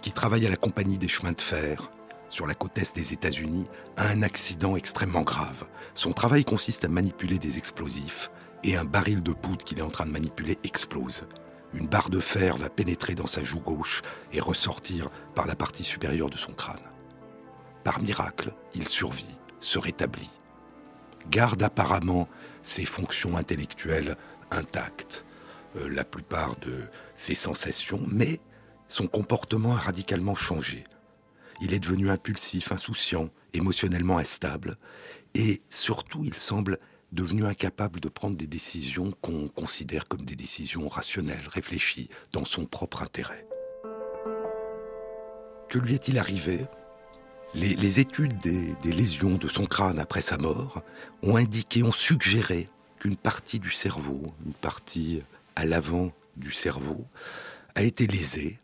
[0.00, 1.90] qui travaille à la compagnie des chemins de fer
[2.30, 5.66] sur la côte est des États-Unis, a un accident extrêmement grave.
[5.94, 8.30] Son travail consiste à manipuler des explosifs
[8.64, 11.24] et un baril de poudre qu'il est en train de manipuler explose.
[11.74, 15.84] Une barre de fer va pénétrer dans sa joue gauche et ressortir par la partie
[15.84, 16.76] supérieure de son crâne.
[17.84, 20.30] Par miracle, il survit, se rétablit.
[21.30, 22.28] Garde apparemment
[22.62, 24.16] ses fonctions intellectuelles
[24.50, 25.24] intactes,
[25.76, 26.74] euh, la plupart de
[27.14, 28.40] ses sensations, mais
[28.88, 30.84] son comportement a radicalement changé.
[31.60, 34.76] Il est devenu impulsif, insouciant, émotionnellement instable,
[35.34, 36.78] et surtout il semble
[37.12, 42.66] devenu incapable de prendre des décisions qu'on considère comme des décisions rationnelles, réfléchies, dans son
[42.66, 43.46] propre intérêt.
[45.68, 46.66] Que lui est-il arrivé?
[47.54, 50.82] Les, études des, des lésions de son crâne après sa mort
[51.22, 55.22] ont indiqué, ont suggéré qu'une partie du cerveau, une partie
[55.56, 57.06] à l'avant du cerveau,
[57.74, 58.58] a été lésée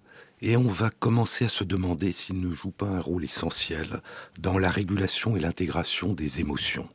[0.47, 4.03] Et on va commencer à se demander s'il ne joue pas un rôle essentiel
[4.38, 6.86] dans la régulation et l'intégration des émotions.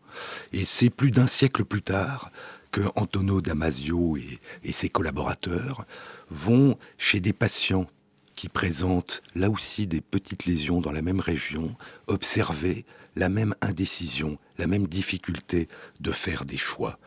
[0.54, 2.32] Et c'est plus d'un siècle plus tard
[2.70, 5.88] que Antonio Damasio et, et ses collaborateurs
[6.30, 7.88] vont chez des patients
[8.36, 11.76] qui présentent là aussi des petites lésions dans la même région,
[12.06, 12.86] observer
[13.16, 15.68] la même indécision, la même difficulté
[16.02, 17.00] de faire des choix.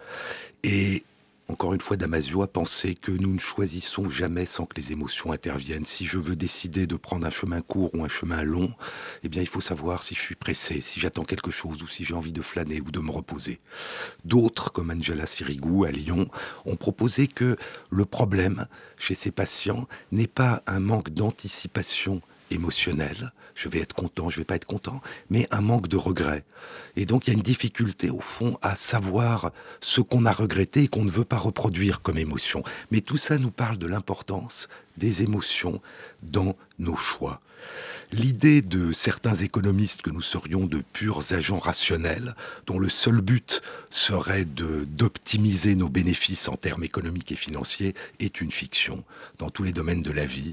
[0.65, 1.05] Et
[1.49, 5.33] encore une fois, Damasio a pensé que nous ne choisissons jamais sans que les émotions
[5.33, 5.85] interviennent.
[5.85, 8.73] Si je veux décider de prendre un chemin court ou un chemin long,
[9.23, 12.05] eh bien, il faut savoir si je suis pressé, si j'attends quelque chose ou si
[12.05, 13.61] j'ai envie de flâner ou de me reposer.
[14.25, 16.29] D'autres, comme Angela Sirigu à Lyon,
[16.65, 17.57] ont proposé que
[17.91, 18.67] le problème
[18.97, 22.23] chez ces patients n'est pas un manque d'anticipation
[22.53, 25.01] émotionnelle, je vais être content, je vais pas être content,
[25.31, 26.45] mais un manque de regret.
[26.97, 30.85] Et donc il y a une difficulté au fond à savoir ce qu'on a regretté
[30.85, 32.63] et qu'on ne veut pas reproduire comme émotion.
[32.91, 35.81] Mais tout ça nous parle de l'importance des émotions
[36.23, 37.41] dans nos choix.
[38.13, 42.35] L'idée de certains économistes que nous serions de purs agents rationnels,
[42.67, 48.51] dont le seul but serait d'optimiser nos bénéfices en termes économiques et financiers, est une
[48.51, 49.03] fiction.
[49.39, 50.53] Dans tous les domaines de la vie,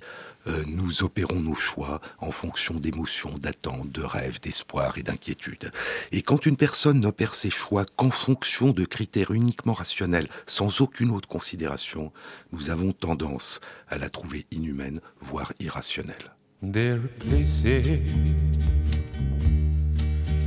[0.49, 5.71] euh, nous opérons nos choix en fonction d'émotions, d'attentes, de rêves, d'espoir et d'inquiétudes.
[6.11, 11.11] Et quand une personne n'opère ses choix qu'en fonction de critères uniquement rationnels, sans aucune
[11.11, 12.11] autre considération,
[12.51, 16.33] nous avons tendance à la trouver inhumaine, voire irrationnelle.
[16.61, 16.99] There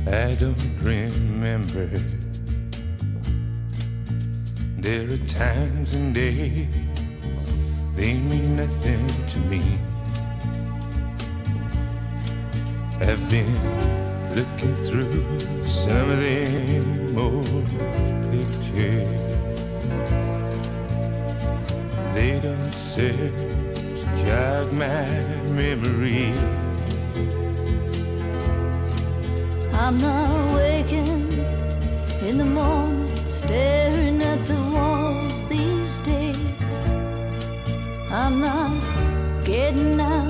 [0.05, 1.89] I don't remember.
[4.77, 6.67] There are times and days
[7.95, 9.92] they mean nothing to me.
[13.01, 13.53] I've been
[14.35, 17.67] looking through some of them old
[18.31, 19.21] pictures.
[22.13, 25.05] They don't serve to jog my
[25.51, 26.33] memory.
[29.73, 31.31] I'm not waking
[32.21, 36.37] in the morning, staring at the walls these days.
[38.11, 38.71] I'm not
[39.43, 40.22] getting out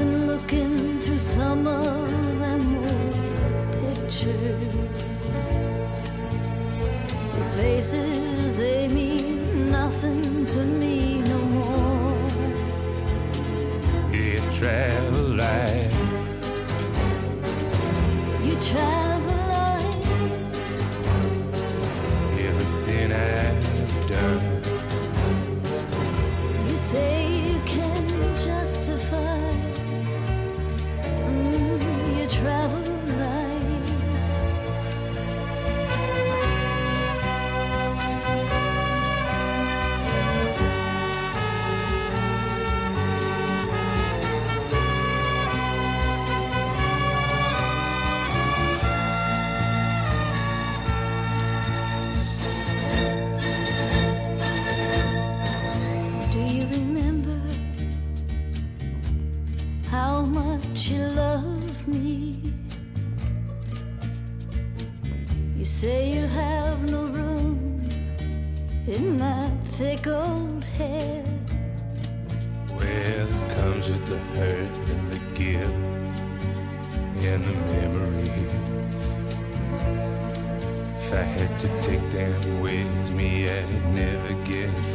[0.00, 4.74] been looking through some of them old pictures.
[7.34, 12.16] Those faces, they mean nothing to me no more.
[14.16, 15.89] You travel light,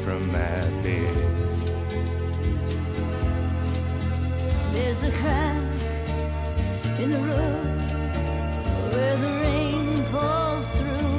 [0.04, 1.16] from my bed.
[4.74, 5.64] There's a crack
[7.00, 7.82] in the road
[8.94, 11.16] where the rain pours through.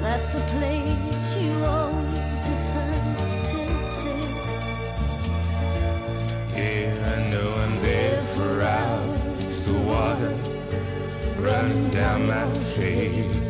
[0.00, 4.30] That's the place you always decide to sit.
[6.54, 9.64] Yeah, I know I'm there for hours.
[9.64, 10.34] The water
[11.38, 12.46] running down my
[12.76, 13.45] face.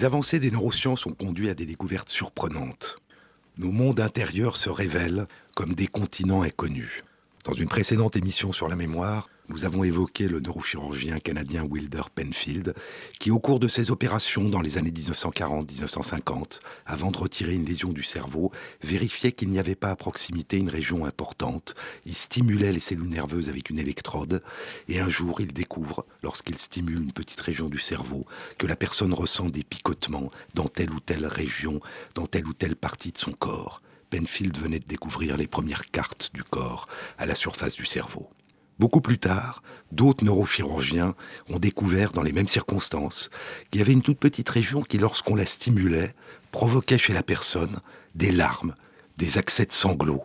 [0.00, 2.96] Les avancées des neurosciences ont conduit à des découvertes surprenantes.
[3.58, 7.04] Nos mondes intérieurs se révèlent comme des continents inconnus.
[7.44, 12.72] Dans une précédente émission sur la mémoire, nous avons évoqué le neurochirurgien canadien Wilder Penfield,
[13.18, 17.92] qui au cours de ses opérations dans les années 1940-1950, avant de retirer une lésion
[17.92, 21.74] du cerveau, vérifiait qu'il n'y avait pas à proximité une région importante.
[22.06, 24.40] Il stimulait les cellules nerveuses avec une électrode,
[24.88, 28.26] et un jour il découvre, lorsqu'il stimule une petite région du cerveau,
[28.56, 31.80] que la personne ressent des picotements dans telle ou telle région,
[32.14, 33.82] dans telle ou telle partie de son corps.
[34.10, 36.86] Penfield venait de découvrir les premières cartes du corps
[37.18, 38.30] à la surface du cerveau.
[38.80, 39.62] Beaucoup plus tard,
[39.92, 41.14] d'autres neurochirurgiens
[41.50, 43.28] ont découvert dans les mêmes circonstances
[43.70, 46.14] qu'il y avait une toute petite région qui, lorsqu'on la stimulait,
[46.50, 47.80] provoquait chez la personne
[48.14, 48.74] des larmes,
[49.18, 50.24] des accès de sanglots.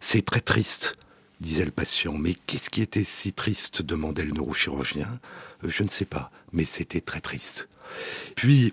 [0.00, 0.96] C'est très triste,
[1.38, 2.14] disait le patient.
[2.14, 3.82] Mais qu'est-ce qui était si triste?
[3.82, 5.20] demandait le neurochirurgien.
[5.62, 7.68] Euh, Je ne sais pas, mais c'était très triste.
[8.36, 8.72] Puis,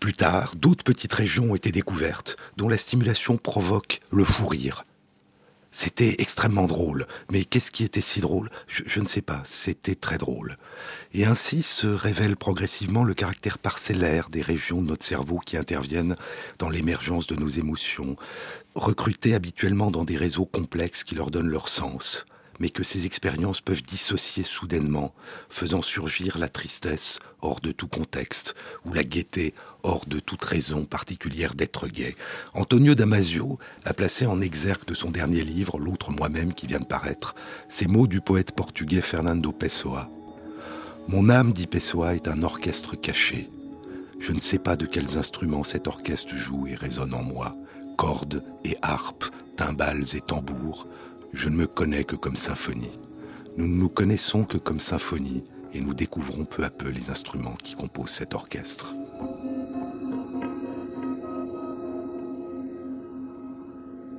[0.00, 4.85] plus tard, d'autres petites régions ont été découvertes, dont la stimulation provoque le fou rire.
[5.78, 7.06] C'était extrêmement drôle.
[7.30, 8.48] Mais qu'est-ce qui était si drôle?
[8.66, 9.42] Je, ne sais pas.
[9.44, 10.56] C'était très drôle.
[11.12, 16.16] Et ainsi se révèle progressivement le caractère parcellaire des régions de notre cerveau qui interviennent
[16.58, 18.16] dans l'émergence de nos émotions,
[18.74, 22.24] recrutées habituellement dans des réseaux complexes qui leur donnent leur sens
[22.58, 25.14] mais que ces expériences peuvent dissocier soudainement,
[25.50, 28.54] faisant surgir la tristesse hors de tout contexte,
[28.86, 29.54] ou la gaieté
[29.86, 32.16] hors de toute raison particulière d'être gai.
[32.54, 36.84] Antonio Damasio a placé en exergue de son dernier livre, L'autre moi-même qui vient de
[36.84, 37.34] paraître,
[37.68, 40.10] ces mots du poète portugais Fernando Pessoa.
[41.06, 43.48] Mon âme, dit Pessoa, est un orchestre caché.
[44.18, 47.52] Je ne sais pas de quels instruments cet orchestre joue et résonne en moi.
[47.96, 49.26] Cordes et harpes,
[49.56, 50.88] timbales et tambours,
[51.32, 52.98] je ne me connais que comme symphonie.
[53.56, 57.56] Nous ne nous connaissons que comme symphonie et nous découvrons peu à peu les instruments
[57.62, 58.92] qui composent cet orchestre.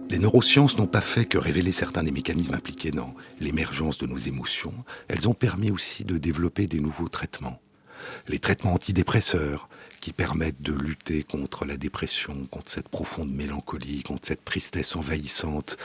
[0.09, 4.17] Les neurosciences n'ont pas fait que révéler certains des mécanismes impliqués dans l'émergence de nos
[4.17, 4.73] émotions,
[5.09, 7.59] elles ont permis aussi de développer des nouveaux traitements.
[8.27, 9.67] Les traitements antidépresseurs,
[9.99, 15.77] qui permettent de lutter contre la dépression, contre cette profonde mélancolie, contre cette tristesse envahissante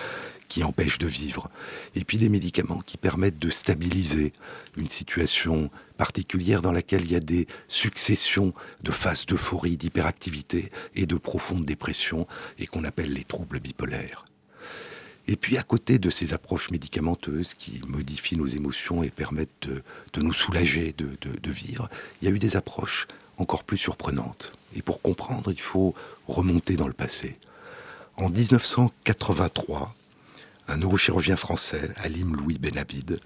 [0.52, 1.50] qui empêche de vivre.
[1.94, 4.34] Et puis des médicaments qui permettent de stabiliser
[4.76, 11.06] une situation particulière dans laquelle il y a des successions de phases d'euphorie, d'hyperactivité et
[11.06, 12.26] de profonde dépression
[12.58, 14.26] et qu'on appelle les troubles bipolaires.
[15.26, 20.20] Et puis à côté de ces approches médicamenteuses qui modifient nos émotions et permettent de,
[20.20, 21.88] nous soulager, de vivre,
[22.20, 23.06] il y a eu des approches
[23.38, 24.52] encore plus surprenantes.
[24.76, 25.94] Et pour comprendre, il faut
[26.28, 27.38] remonter dans le passé.
[28.18, 29.94] En 1983,
[30.68, 33.20] un neurochirurgien français, Alim Louis Benabid,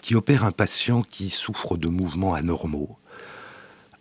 [0.00, 2.98] qui opère un patient qui souffre de mouvements anormaux,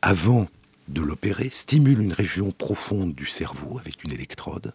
[0.02, 0.48] avant
[0.88, 4.74] de l'opérer, stimule une région profonde du cerveau avec une électrode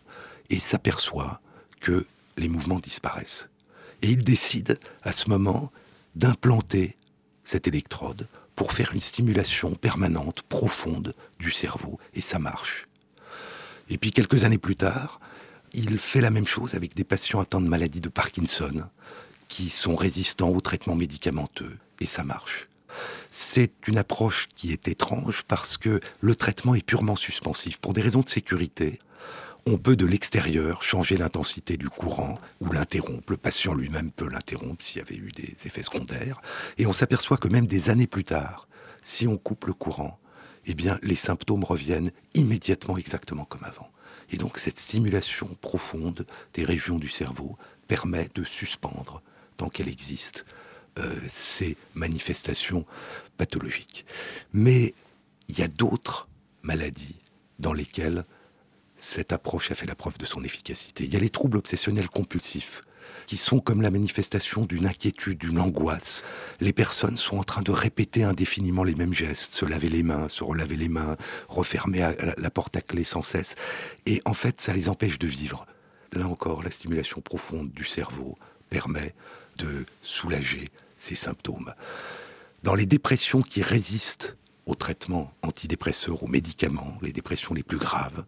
[0.51, 1.41] et s'aperçoit
[1.81, 3.49] que les mouvements disparaissent.
[4.03, 5.73] Et il décide à ce moment
[6.15, 6.97] d'implanter
[7.45, 12.87] cette électrode pour faire une stimulation permanente, profonde du cerveau, et ça marche.
[13.89, 15.21] Et puis quelques années plus tard,
[15.77, 18.85] il fait la même chose avec des patients atteints de maladie de Parkinson,
[19.49, 22.67] qui sont résistants aux traitements médicamenteux, et ça marche.
[23.31, 27.79] C'est une approche qui est étrange parce que le traitement est purement suspensif.
[27.79, 28.99] Pour des raisons de sécurité,
[29.67, 33.33] on peut de l'extérieur changer l'intensité du courant ou l'interrompre.
[33.33, 36.41] Le patient lui-même peut l'interrompre s'il y avait eu des effets secondaires.
[36.79, 38.67] Et on s'aperçoit que même des années plus tard,
[39.03, 40.19] si on coupe le courant,
[40.65, 43.91] eh bien, les symptômes reviennent immédiatement exactement comme avant.
[44.31, 47.57] Et donc, cette stimulation profonde des régions du cerveau
[47.89, 49.23] permet de suspendre,
[49.57, 50.45] tant qu'elle existe,
[50.99, 52.85] euh, ces manifestations
[53.37, 54.07] pathologiques.
[54.53, 54.95] Mais
[55.49, 56.29] il y a d'autres
[56.63, 57.17] maladies
[57.59, 58.25] dans lesquelles
[58.97, 61.05] cette approche a fait la preuve de son efficacité.
[61.05, 62.83] Il y a les troubles obsessionnels compulsifs,
[63.27, 66.25] qui sont comme la manifestation d'une inquiétude, d'une angoisse.
[66.61, 70.29] Les personnes sont en train de répéter indéfiniment les mêmes gestes, se laver les mains,
[70.29, 71.17] se relaver les mains,
[71.49, 73.57] refermer la porte à clé sans cesse.
[74.07, 75.67] Et en fait, ça les empêche de vivre.
[76.13, 78.39] Là encore, la stimulation profonde du cerveau
[78.71, 79.15] permet
[79.59, 81.75] de soulager ces symptômes.
[82.63, 84.37] Dans les dépressions qui résistent
[84.67, 88.25] aux traitements antidépresseurs, aux médicaments, les dépressions les plus graves,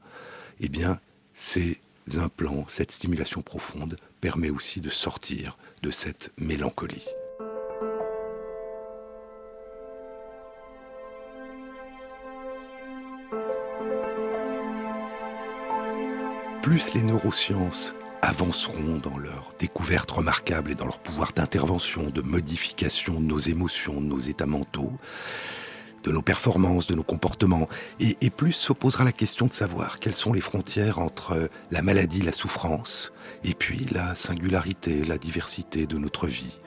[0.60, 1.00] eh bien,
[1.32, 1.80] ces
[2.16, 7.04] implants, cette stimulation profonde permet aussi de sortir de cette mélancolie.
[16.62, 23.20] Plus les neurosciences avanceront dans leurs découvertes remarquables et dans leur pouvoir d'intervention, de modification
[23.20, 24.92] de nos émotions, de nos états mentaux,
[26.04, 27.68] de nos performances, de nos comportements.
[28.00, 31.82] Et, et plus se posera la question de savoir quelles sont les frontières entre la
[31.82, 33.10] maladie, la souffrance,
[33.44, 36.60] et puis la singularité, la diversité de notre vie.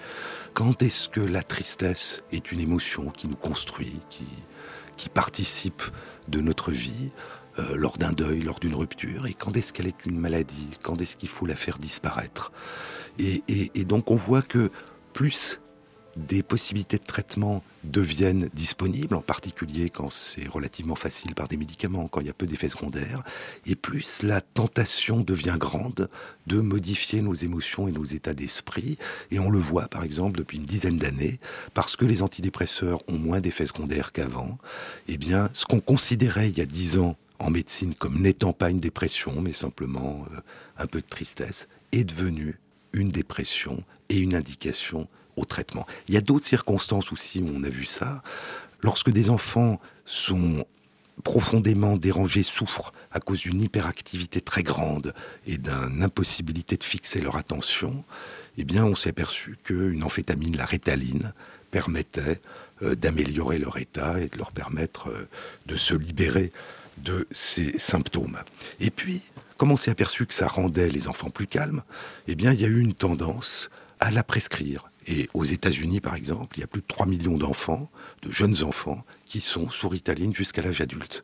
[0.53, 4.25] Quand est-ce que la tristesse est une émotion qui nous construit, qui,
[4.97, 5.81] qui participe
[6.27, 7.11] de notre vie
[7.57, 10.99] euh, lors d'un deuil, lors d'une rupture, et quand est-ce qu'elle est une maladie, quand
[10.99, 12.51] est-ce qu'il faut la faire disparaître?
[13.17, 14.71] Et, et- et donc on voit que
[15.13, 15.60] plus
[16.15, 22.07] des possibilités de traitement deviennent disponibles, en particulier quand c'est relativement facile par des médicaments,
[22.07, 23.23] quand il y a peu d'effets secondaires,
[23.65, 26.09] et plus la tentation devient grande
[26.47, 28.97] de modifier nos émotions et nos états d'esprit.
[29.31, 31.39] Et on le voit, par exemple, depuis une dizaine d'années,
[31.73, 34.57] parce que les antidépresseurs ont moins d'effets secondaires qu'avant,
[35.07, 38.69] eh bien, ce qu'on considérait il y a dix ans en médecine comme n'étant pas
[38.69, 40.39] une dépression, mais simplement euh,
[40.77, 42.59] un peu de tristesse, est devenu
[42.93, 45.07] une dépression et une indication
[46.07, 48.21] Il y a d'autres circonstances aussi où on a vu ça.
[48.81, 50.65] Lorsque des enfants sont
[51.23, 55.13] profondément dérangés, souffrent à cause d'une hyperactivité très grande
[55.45, 58.03] et d'une impossibilité de fixer leur attention,
[58.57, 61.33] eh bien, on s'est aperçu qu'une amphétamine, la rétaline,
[61.69, 62.39] permettait
[62.83, 65.27] euh, d'améliorer leur état et de leur permettre euh,
[65.67, 66.51] de se libérer
[66.97, 68.37] de ces symptômes.
[68.79, 69.21] Et puis,
[69.57, 71.83] comme on s'est aperçu que ça rendait les enfants plus calmes,
[72.27, 73.69] eh bien, il y a eu une tendance
[73.99, 74.90] à la prescrire.
[75.07, 77.89] Et aux États-Unis, par exemple, il y a plus de 3 millions d'enfants,
[78.21, 81.23] de jeunes enfants, qui sont sous Ritaline jusqu'à l'âge adulte.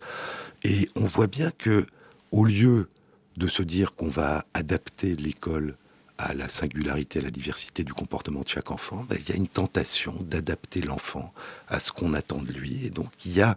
[0.64, 1.86] Et on voit bien que,
[2.32, 2.90] au lieu
[3.38, 5.78] de se dire qu'on va adapter l'école
[6.18, 9.36] à la singularité, à la diversité du comportement de chaque enfant, ben, il y a
[9.36, 11.32] une tentation d'adapter l'enfant
[11.68, 12.86] à ce qu'on attend de lui.
[12.86, 13.56] Et donc il y a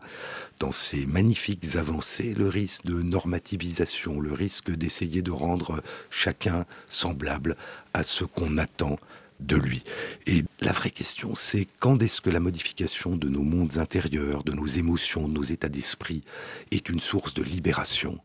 [0.59, 7.57] dans ces magnifiques avancées le risque de normativisation, le risque d'essayer de rendre chacun semblable
[7.95, 8.99] à ce qu'on attend
[9.41, 9.83] de lui.
[10.27, 14.53] Et la vraie question, c'est quand est-ce que la modification de nos mondes intérieurs, de
[14.53, 16.23] nos émotions, de nos états d'esprit
[16.71, 18.19] est une source de libération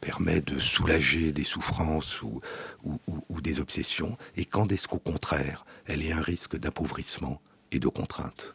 [0.00, 2.40] permet de soulager des souffrances ou,
[3.40, 7.40] des obsessions, et quand est-ce qu'au contraire, elle est un risque d'appauvrissement
[7.70, 8.54] et de contrainte?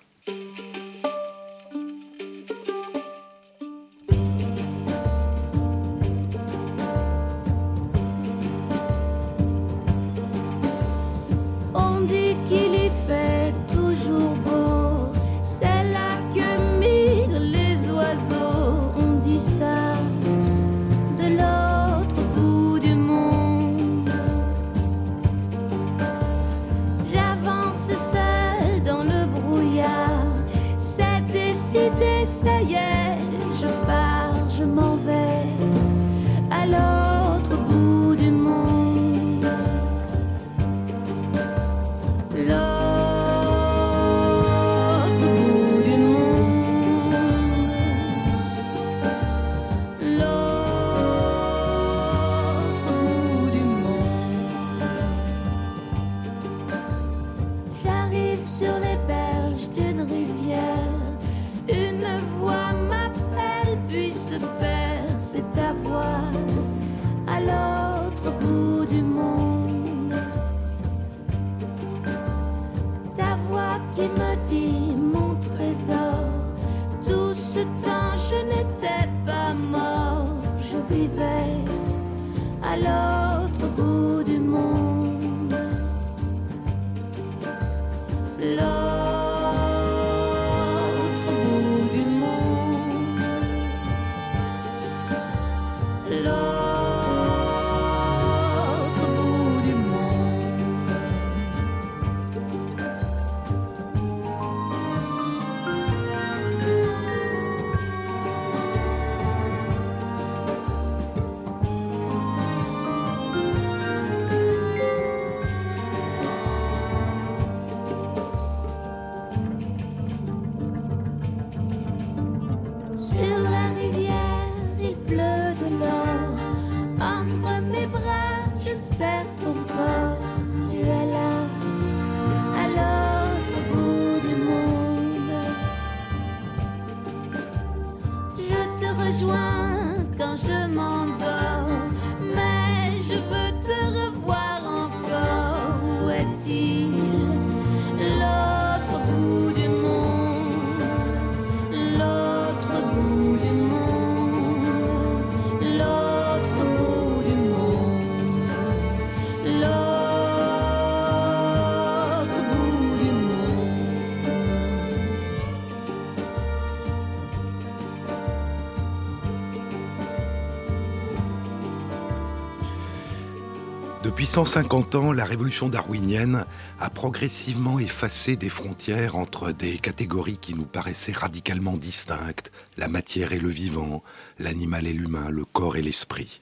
[174.27, 176.45] 150 ans, la révolution darwinienne
[176.81, 183.31] a progressivement effacé des frontières entre des catégories qui nous paraissaient radicalement distinctes, la matière
[183.31, 184.03] et le vivant,
[184.37, 186.41] l'animal et l'humain, le corps et l'esprit.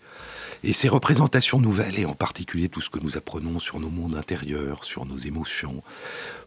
[0.63, 4.15] Et ces représentations nouvelles, et en particulier tout ce que nous apprenons sur nos mondes
[4.15, 5.83] intérieurs, sur nos émotions,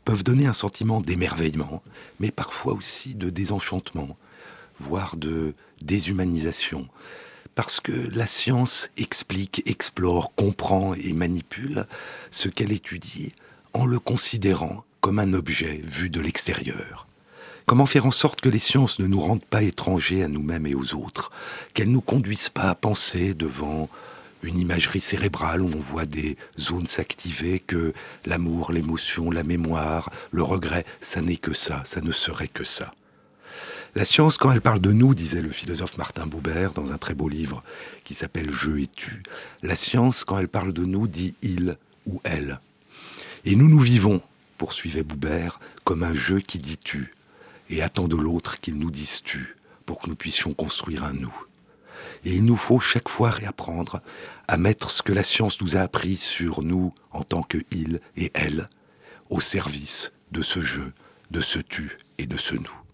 [0.05, 1.85] peuvent donner un sentiment d'émerveillement,
[2.19, 4.17] mais parfois aussi de désenchantement,
[4.81, 6.89] voire de déshumanisation.
[7.59, 11.87] Parce que la science explique, explore, comprend et manipule
[12.31, 13.35] ce qu'elle étudie
[13.73, 17.09] en le considérant comme un objet vu de l'extérieur.
[17.67, 20.77] Comment faire en sorte que les sciences ne nous rendent pas étrangers à nous-mêmes et
[20.77, 21.33] aux autres,
[21.75, 23.89] qu'elles ne nous conduisent pas à penser devant
[24.45, 27.93] une imagerie cérébrale où on voit des zones s'activer, que
[28.25, 32.93] l'amour, l'émotion, la mémoire, le regret, ça n'est que ça, ça ne serait que ça.
[33.99, 37.15] La science, quand elle parle de nous, disait le philosophe Martin Buber dans un très
[37.15, 37.65] beau livre
[38.05, 39.25] qui s'appelle Je et tu,
[39.65, 41.77] la science, quand elle parle de nous, dit il
[42.07, 42.61] ou elle.
[43.45, 44.23] Et nous, nous vivons,
[44.57, 45.49] poursuivait Buber,
[45.83, 47.13] comme un jeu qui dit tu,
[47.71, 51.35] et attend de l'autre qu'il nous dise tu, pour que nous puissions construire un nous.
[52.25, 54.01] Et il nous faut chaque fois réapprendre
[54.47, 57.99] à mettre ce que la science nous a appris sur nous en tant que il
[58.17, 58.69] et elle
[59.29, 60.93] au service de ce jeu,
[61.33, 62.88] de ce tu et de ce nous.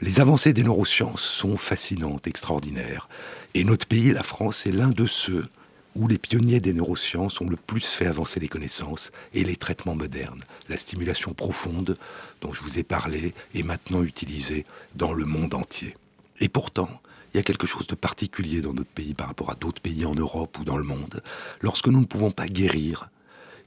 [0.00, 3.08] Les avancées des neurosciences sont fascinantes, extraordinaires.
[3.54, 5.46] Et notre pays, la France, est l'un de ceux
[5.94, 9.94] où les pionniers des neurosciences ont le plus fait avancer les connaissances et les traitements
[9.94, 10.42] modernes.
[10.68, 11.96] La stimulation profonde
[12.40, 14.64] dont je vous ai parlé est maintenant utilisée
[14.96, 15.94] dans le monde entier.
[16.40, 16.90] Et pourtant,
[17.32, 20.04] il y a quelque chose de particulier dans notre pays par rapport à d'autres pays
[20.04, 21.22] en Europe ou dans le monde.
[21.60, 23.10] Lorsque nous ne pouvons pas guérir,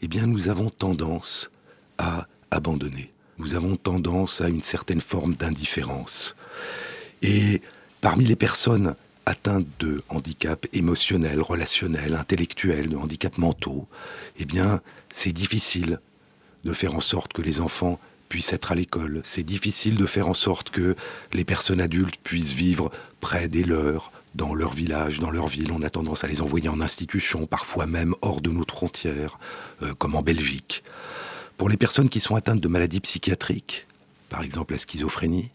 [0.01, 1.49] eh bien nous avons tendance
[1.97, 3.13] à abandonner.
[3.39, 6.35] Nous avons tendance à une certaine forme d'indifférence.
[7.21, 7.61] Et
[8.01, 13.87] parmi les personnes atteintes de handicap émotionnel, relationnel, intellectuel, de handicap mentaux,
[14.39, 15.99] eh bien, c'est difficile
[16.63, 19.21] de faire en sorte que les enfants puissent être à l'école.
[19.23, 20.95] C'est difficile de faire en sorte que
[21.33, 25.71] les personnes adultes puissent vivre près des leurs, dans leur village, dans leur ville.
[25.71, 29.39] On a tendance à les envoyer en institution, parfois même hors de notre frontières,
[29.81, 30.83] euh, comme en Belgique.
[31.57, 33.87] Pour les personnes qui sont atteintes de maladies psychiatriques,
[34.29, 35.49] par exemple la schizophrénie,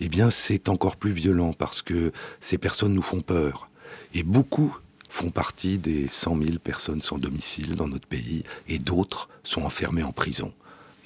[0.00, 3.68] eh bien c'est encore plus violent parce que ces personnes nous font peur.
[4.14, 4.76] Et beaucoup
[5.08, 10.04] font partie des 100 000 personnes sans domicile dans notre pays et d'autres sont enfermées
[10.04, 10.52] en prison.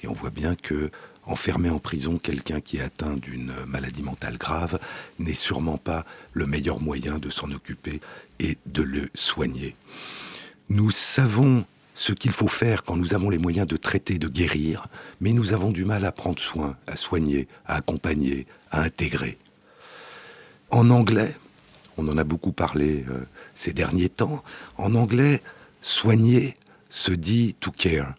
[0.03, 0.91] Et on voit bien que
[1.25, 4.79] enfermer en prison quelqu'un qui est atteint d'une maladie mentale grave
[5.17, 8.01] n'est sûrement pas le meilleur moyen de s'en occuper
[8.39, 9.75] et de le soigner.
[10.69, 11.65] Nous savons
[11.97, 14.85] ce qu'il faut faire quand nous avons les moyens de traiter, de guérir,
[15.19, 19.39] mais nous avons du mal à prendre soin, à soigner, à accompagner, à intégrer.
[20.69, 21.35] En anglais,
[21.97, 23.25] on en a beaucoup parlé euh,
[23.55, 24.43] ces derniers temps,
[24.77, 25.41] en anglais,
[25.81, 26.53] soigner
[26.87, 28.13] se dit to care.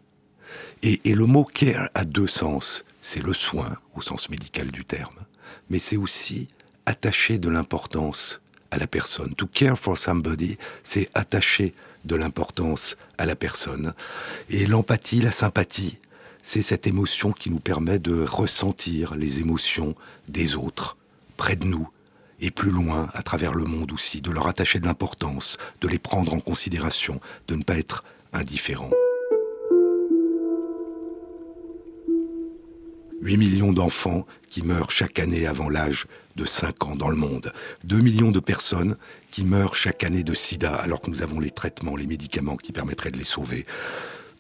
[0.82, 2.84] Et, et le mot care a deux sens.
[3.00, 5.24] C'est le soin, au sens médical du terme,
[5.70, 6.48] mais c'est aussi
[6.84, 8.40] attacher de l'importance
[8.72, 9.36] à la personne.
[9.36, 11.74] To care for somebody, c'est attacher
[12.04, 13.92] de l'importance à la personne.
[14.48, 15.98] Et l'empathie, la sympathie,
[16.42, 19.94] c'est cette émotion qui nous permet de ressentir les émotions
[20.28, 20.96] des autres,
[21.36, 21.88] près de nous,
[22.40, 25.98] et plus loin, à travers le monde aussi, de leur attacher de l'importance, de les
[25.98, 28.90] prendre en considération, de ne pas être indifférent.
[33.22, 36.06] 8 millions d'enfants qui meurent chaque année avant l'âge
[36.36, 37.52] de 5 ans dans le monde.
[37.84, 38.96] 2 millions de personnes
[39.30, 42.72] qui meurent chaque année de sida alors que nous avons les traitements, les médicaments qui
[42.72, 43.66] permettraient de les sauver.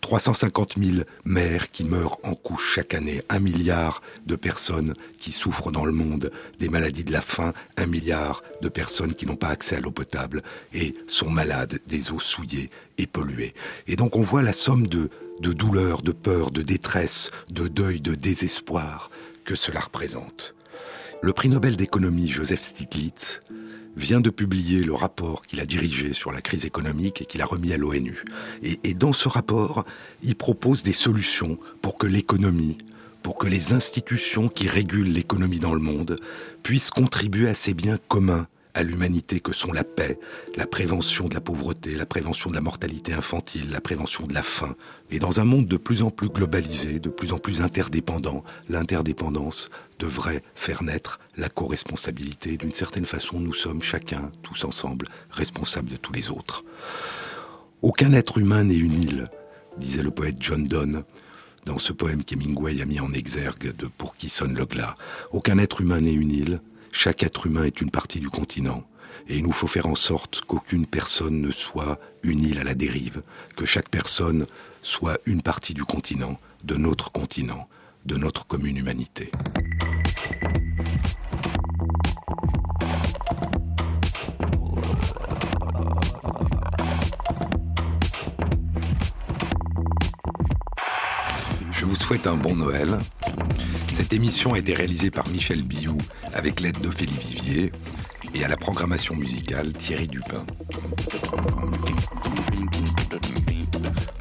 [0.00, 5.72] 350 000 mères qui meurent en couche chaque année, un milliard de personnes qui souffrent
[5.72, 9.48] dans le monde des maladies de la faim, un milliard de personnes qui n'ont pas
[9.48, 13.54] accès à l'eau potable et sont malades des eaux souillées et polluées.
[13.88, 15.10] Et donc on voit la somme de,
[15.40, 19.10] de douleur, de peur, de détresse, de deuil, de désespoir
[19.44, 20.54] que cela représente.
[21.22, 23.40] Le prix Nobel d'économie Joseph Stiglitz
[23.96, 27.46] vient de publier le rapport qu'il a dirigé sur la crise économique et qu'il a
[27.46, 28.22] remis à l'ONU.
[28.62, 29.84] Et, et, dans ce rapport,
[30.22, 32.78] il propose des solutions pour que l'économie,
[33.22, 36.16] pour que les institutions qui régulent l'économie dans le monde
[36.62, 38.46] puissent contribuer à ces biens communs
[38.78, 40.20] à l'humanité que sont la paix,
[40.56, 44.44] la prévention de la pauvreté, la prévention de la mortalité infantile, la prévention de la
[44.44, 44.76] faim.
[45.10, 49.68] Et dans un monde de plus en plus globalisé, de plus en plus interdépendant, l'interdépendance
[49.98, 52.56] devrait faire naître la co-responsabilité.
[52.56, 56.64] D'une certaine façon, nous sommes chacun, tous ensemble, responsables de tous les autres.
[57.82, 59.28] Aucun être humain n'est une île,
[59.78, 61.02] disait le poète John Donne
[61.66, 64.94] dans ce poème qu'Hemingway a mis en exergue de Pour qui sonne le glas.
[65.32, 66.60] Aucun être humain n'est une île,
[66.92, 68.84] chaque être humain est une partie du continent.
[69.28, 72.74] Et il nous faut faire en sorte qu'aucune personne ne soit une île à la
[72.74, 73.22] dérive,
[73.56, 74.46] que chaque personne
[74.82, 77.68] soit une partie du continent, de notre continent,
[78.06, 79.30] de notre commune humanité.
[91.72, 92.98] Je vous souhaite un bon Noël.
[93.86, 95.98] Cette émission a été réalisée par Michel Biou
[96.38, 97.72] avec l'aide d'Ophélie Vivier
[98.32, 100.46] et à la programmation musicale Thierry Dupin.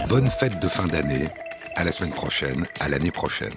[0.10, 1.30] Bonne fête de fin d'année,
[1.76, 3.54] à la semaine prochaine, à l'année prochaine.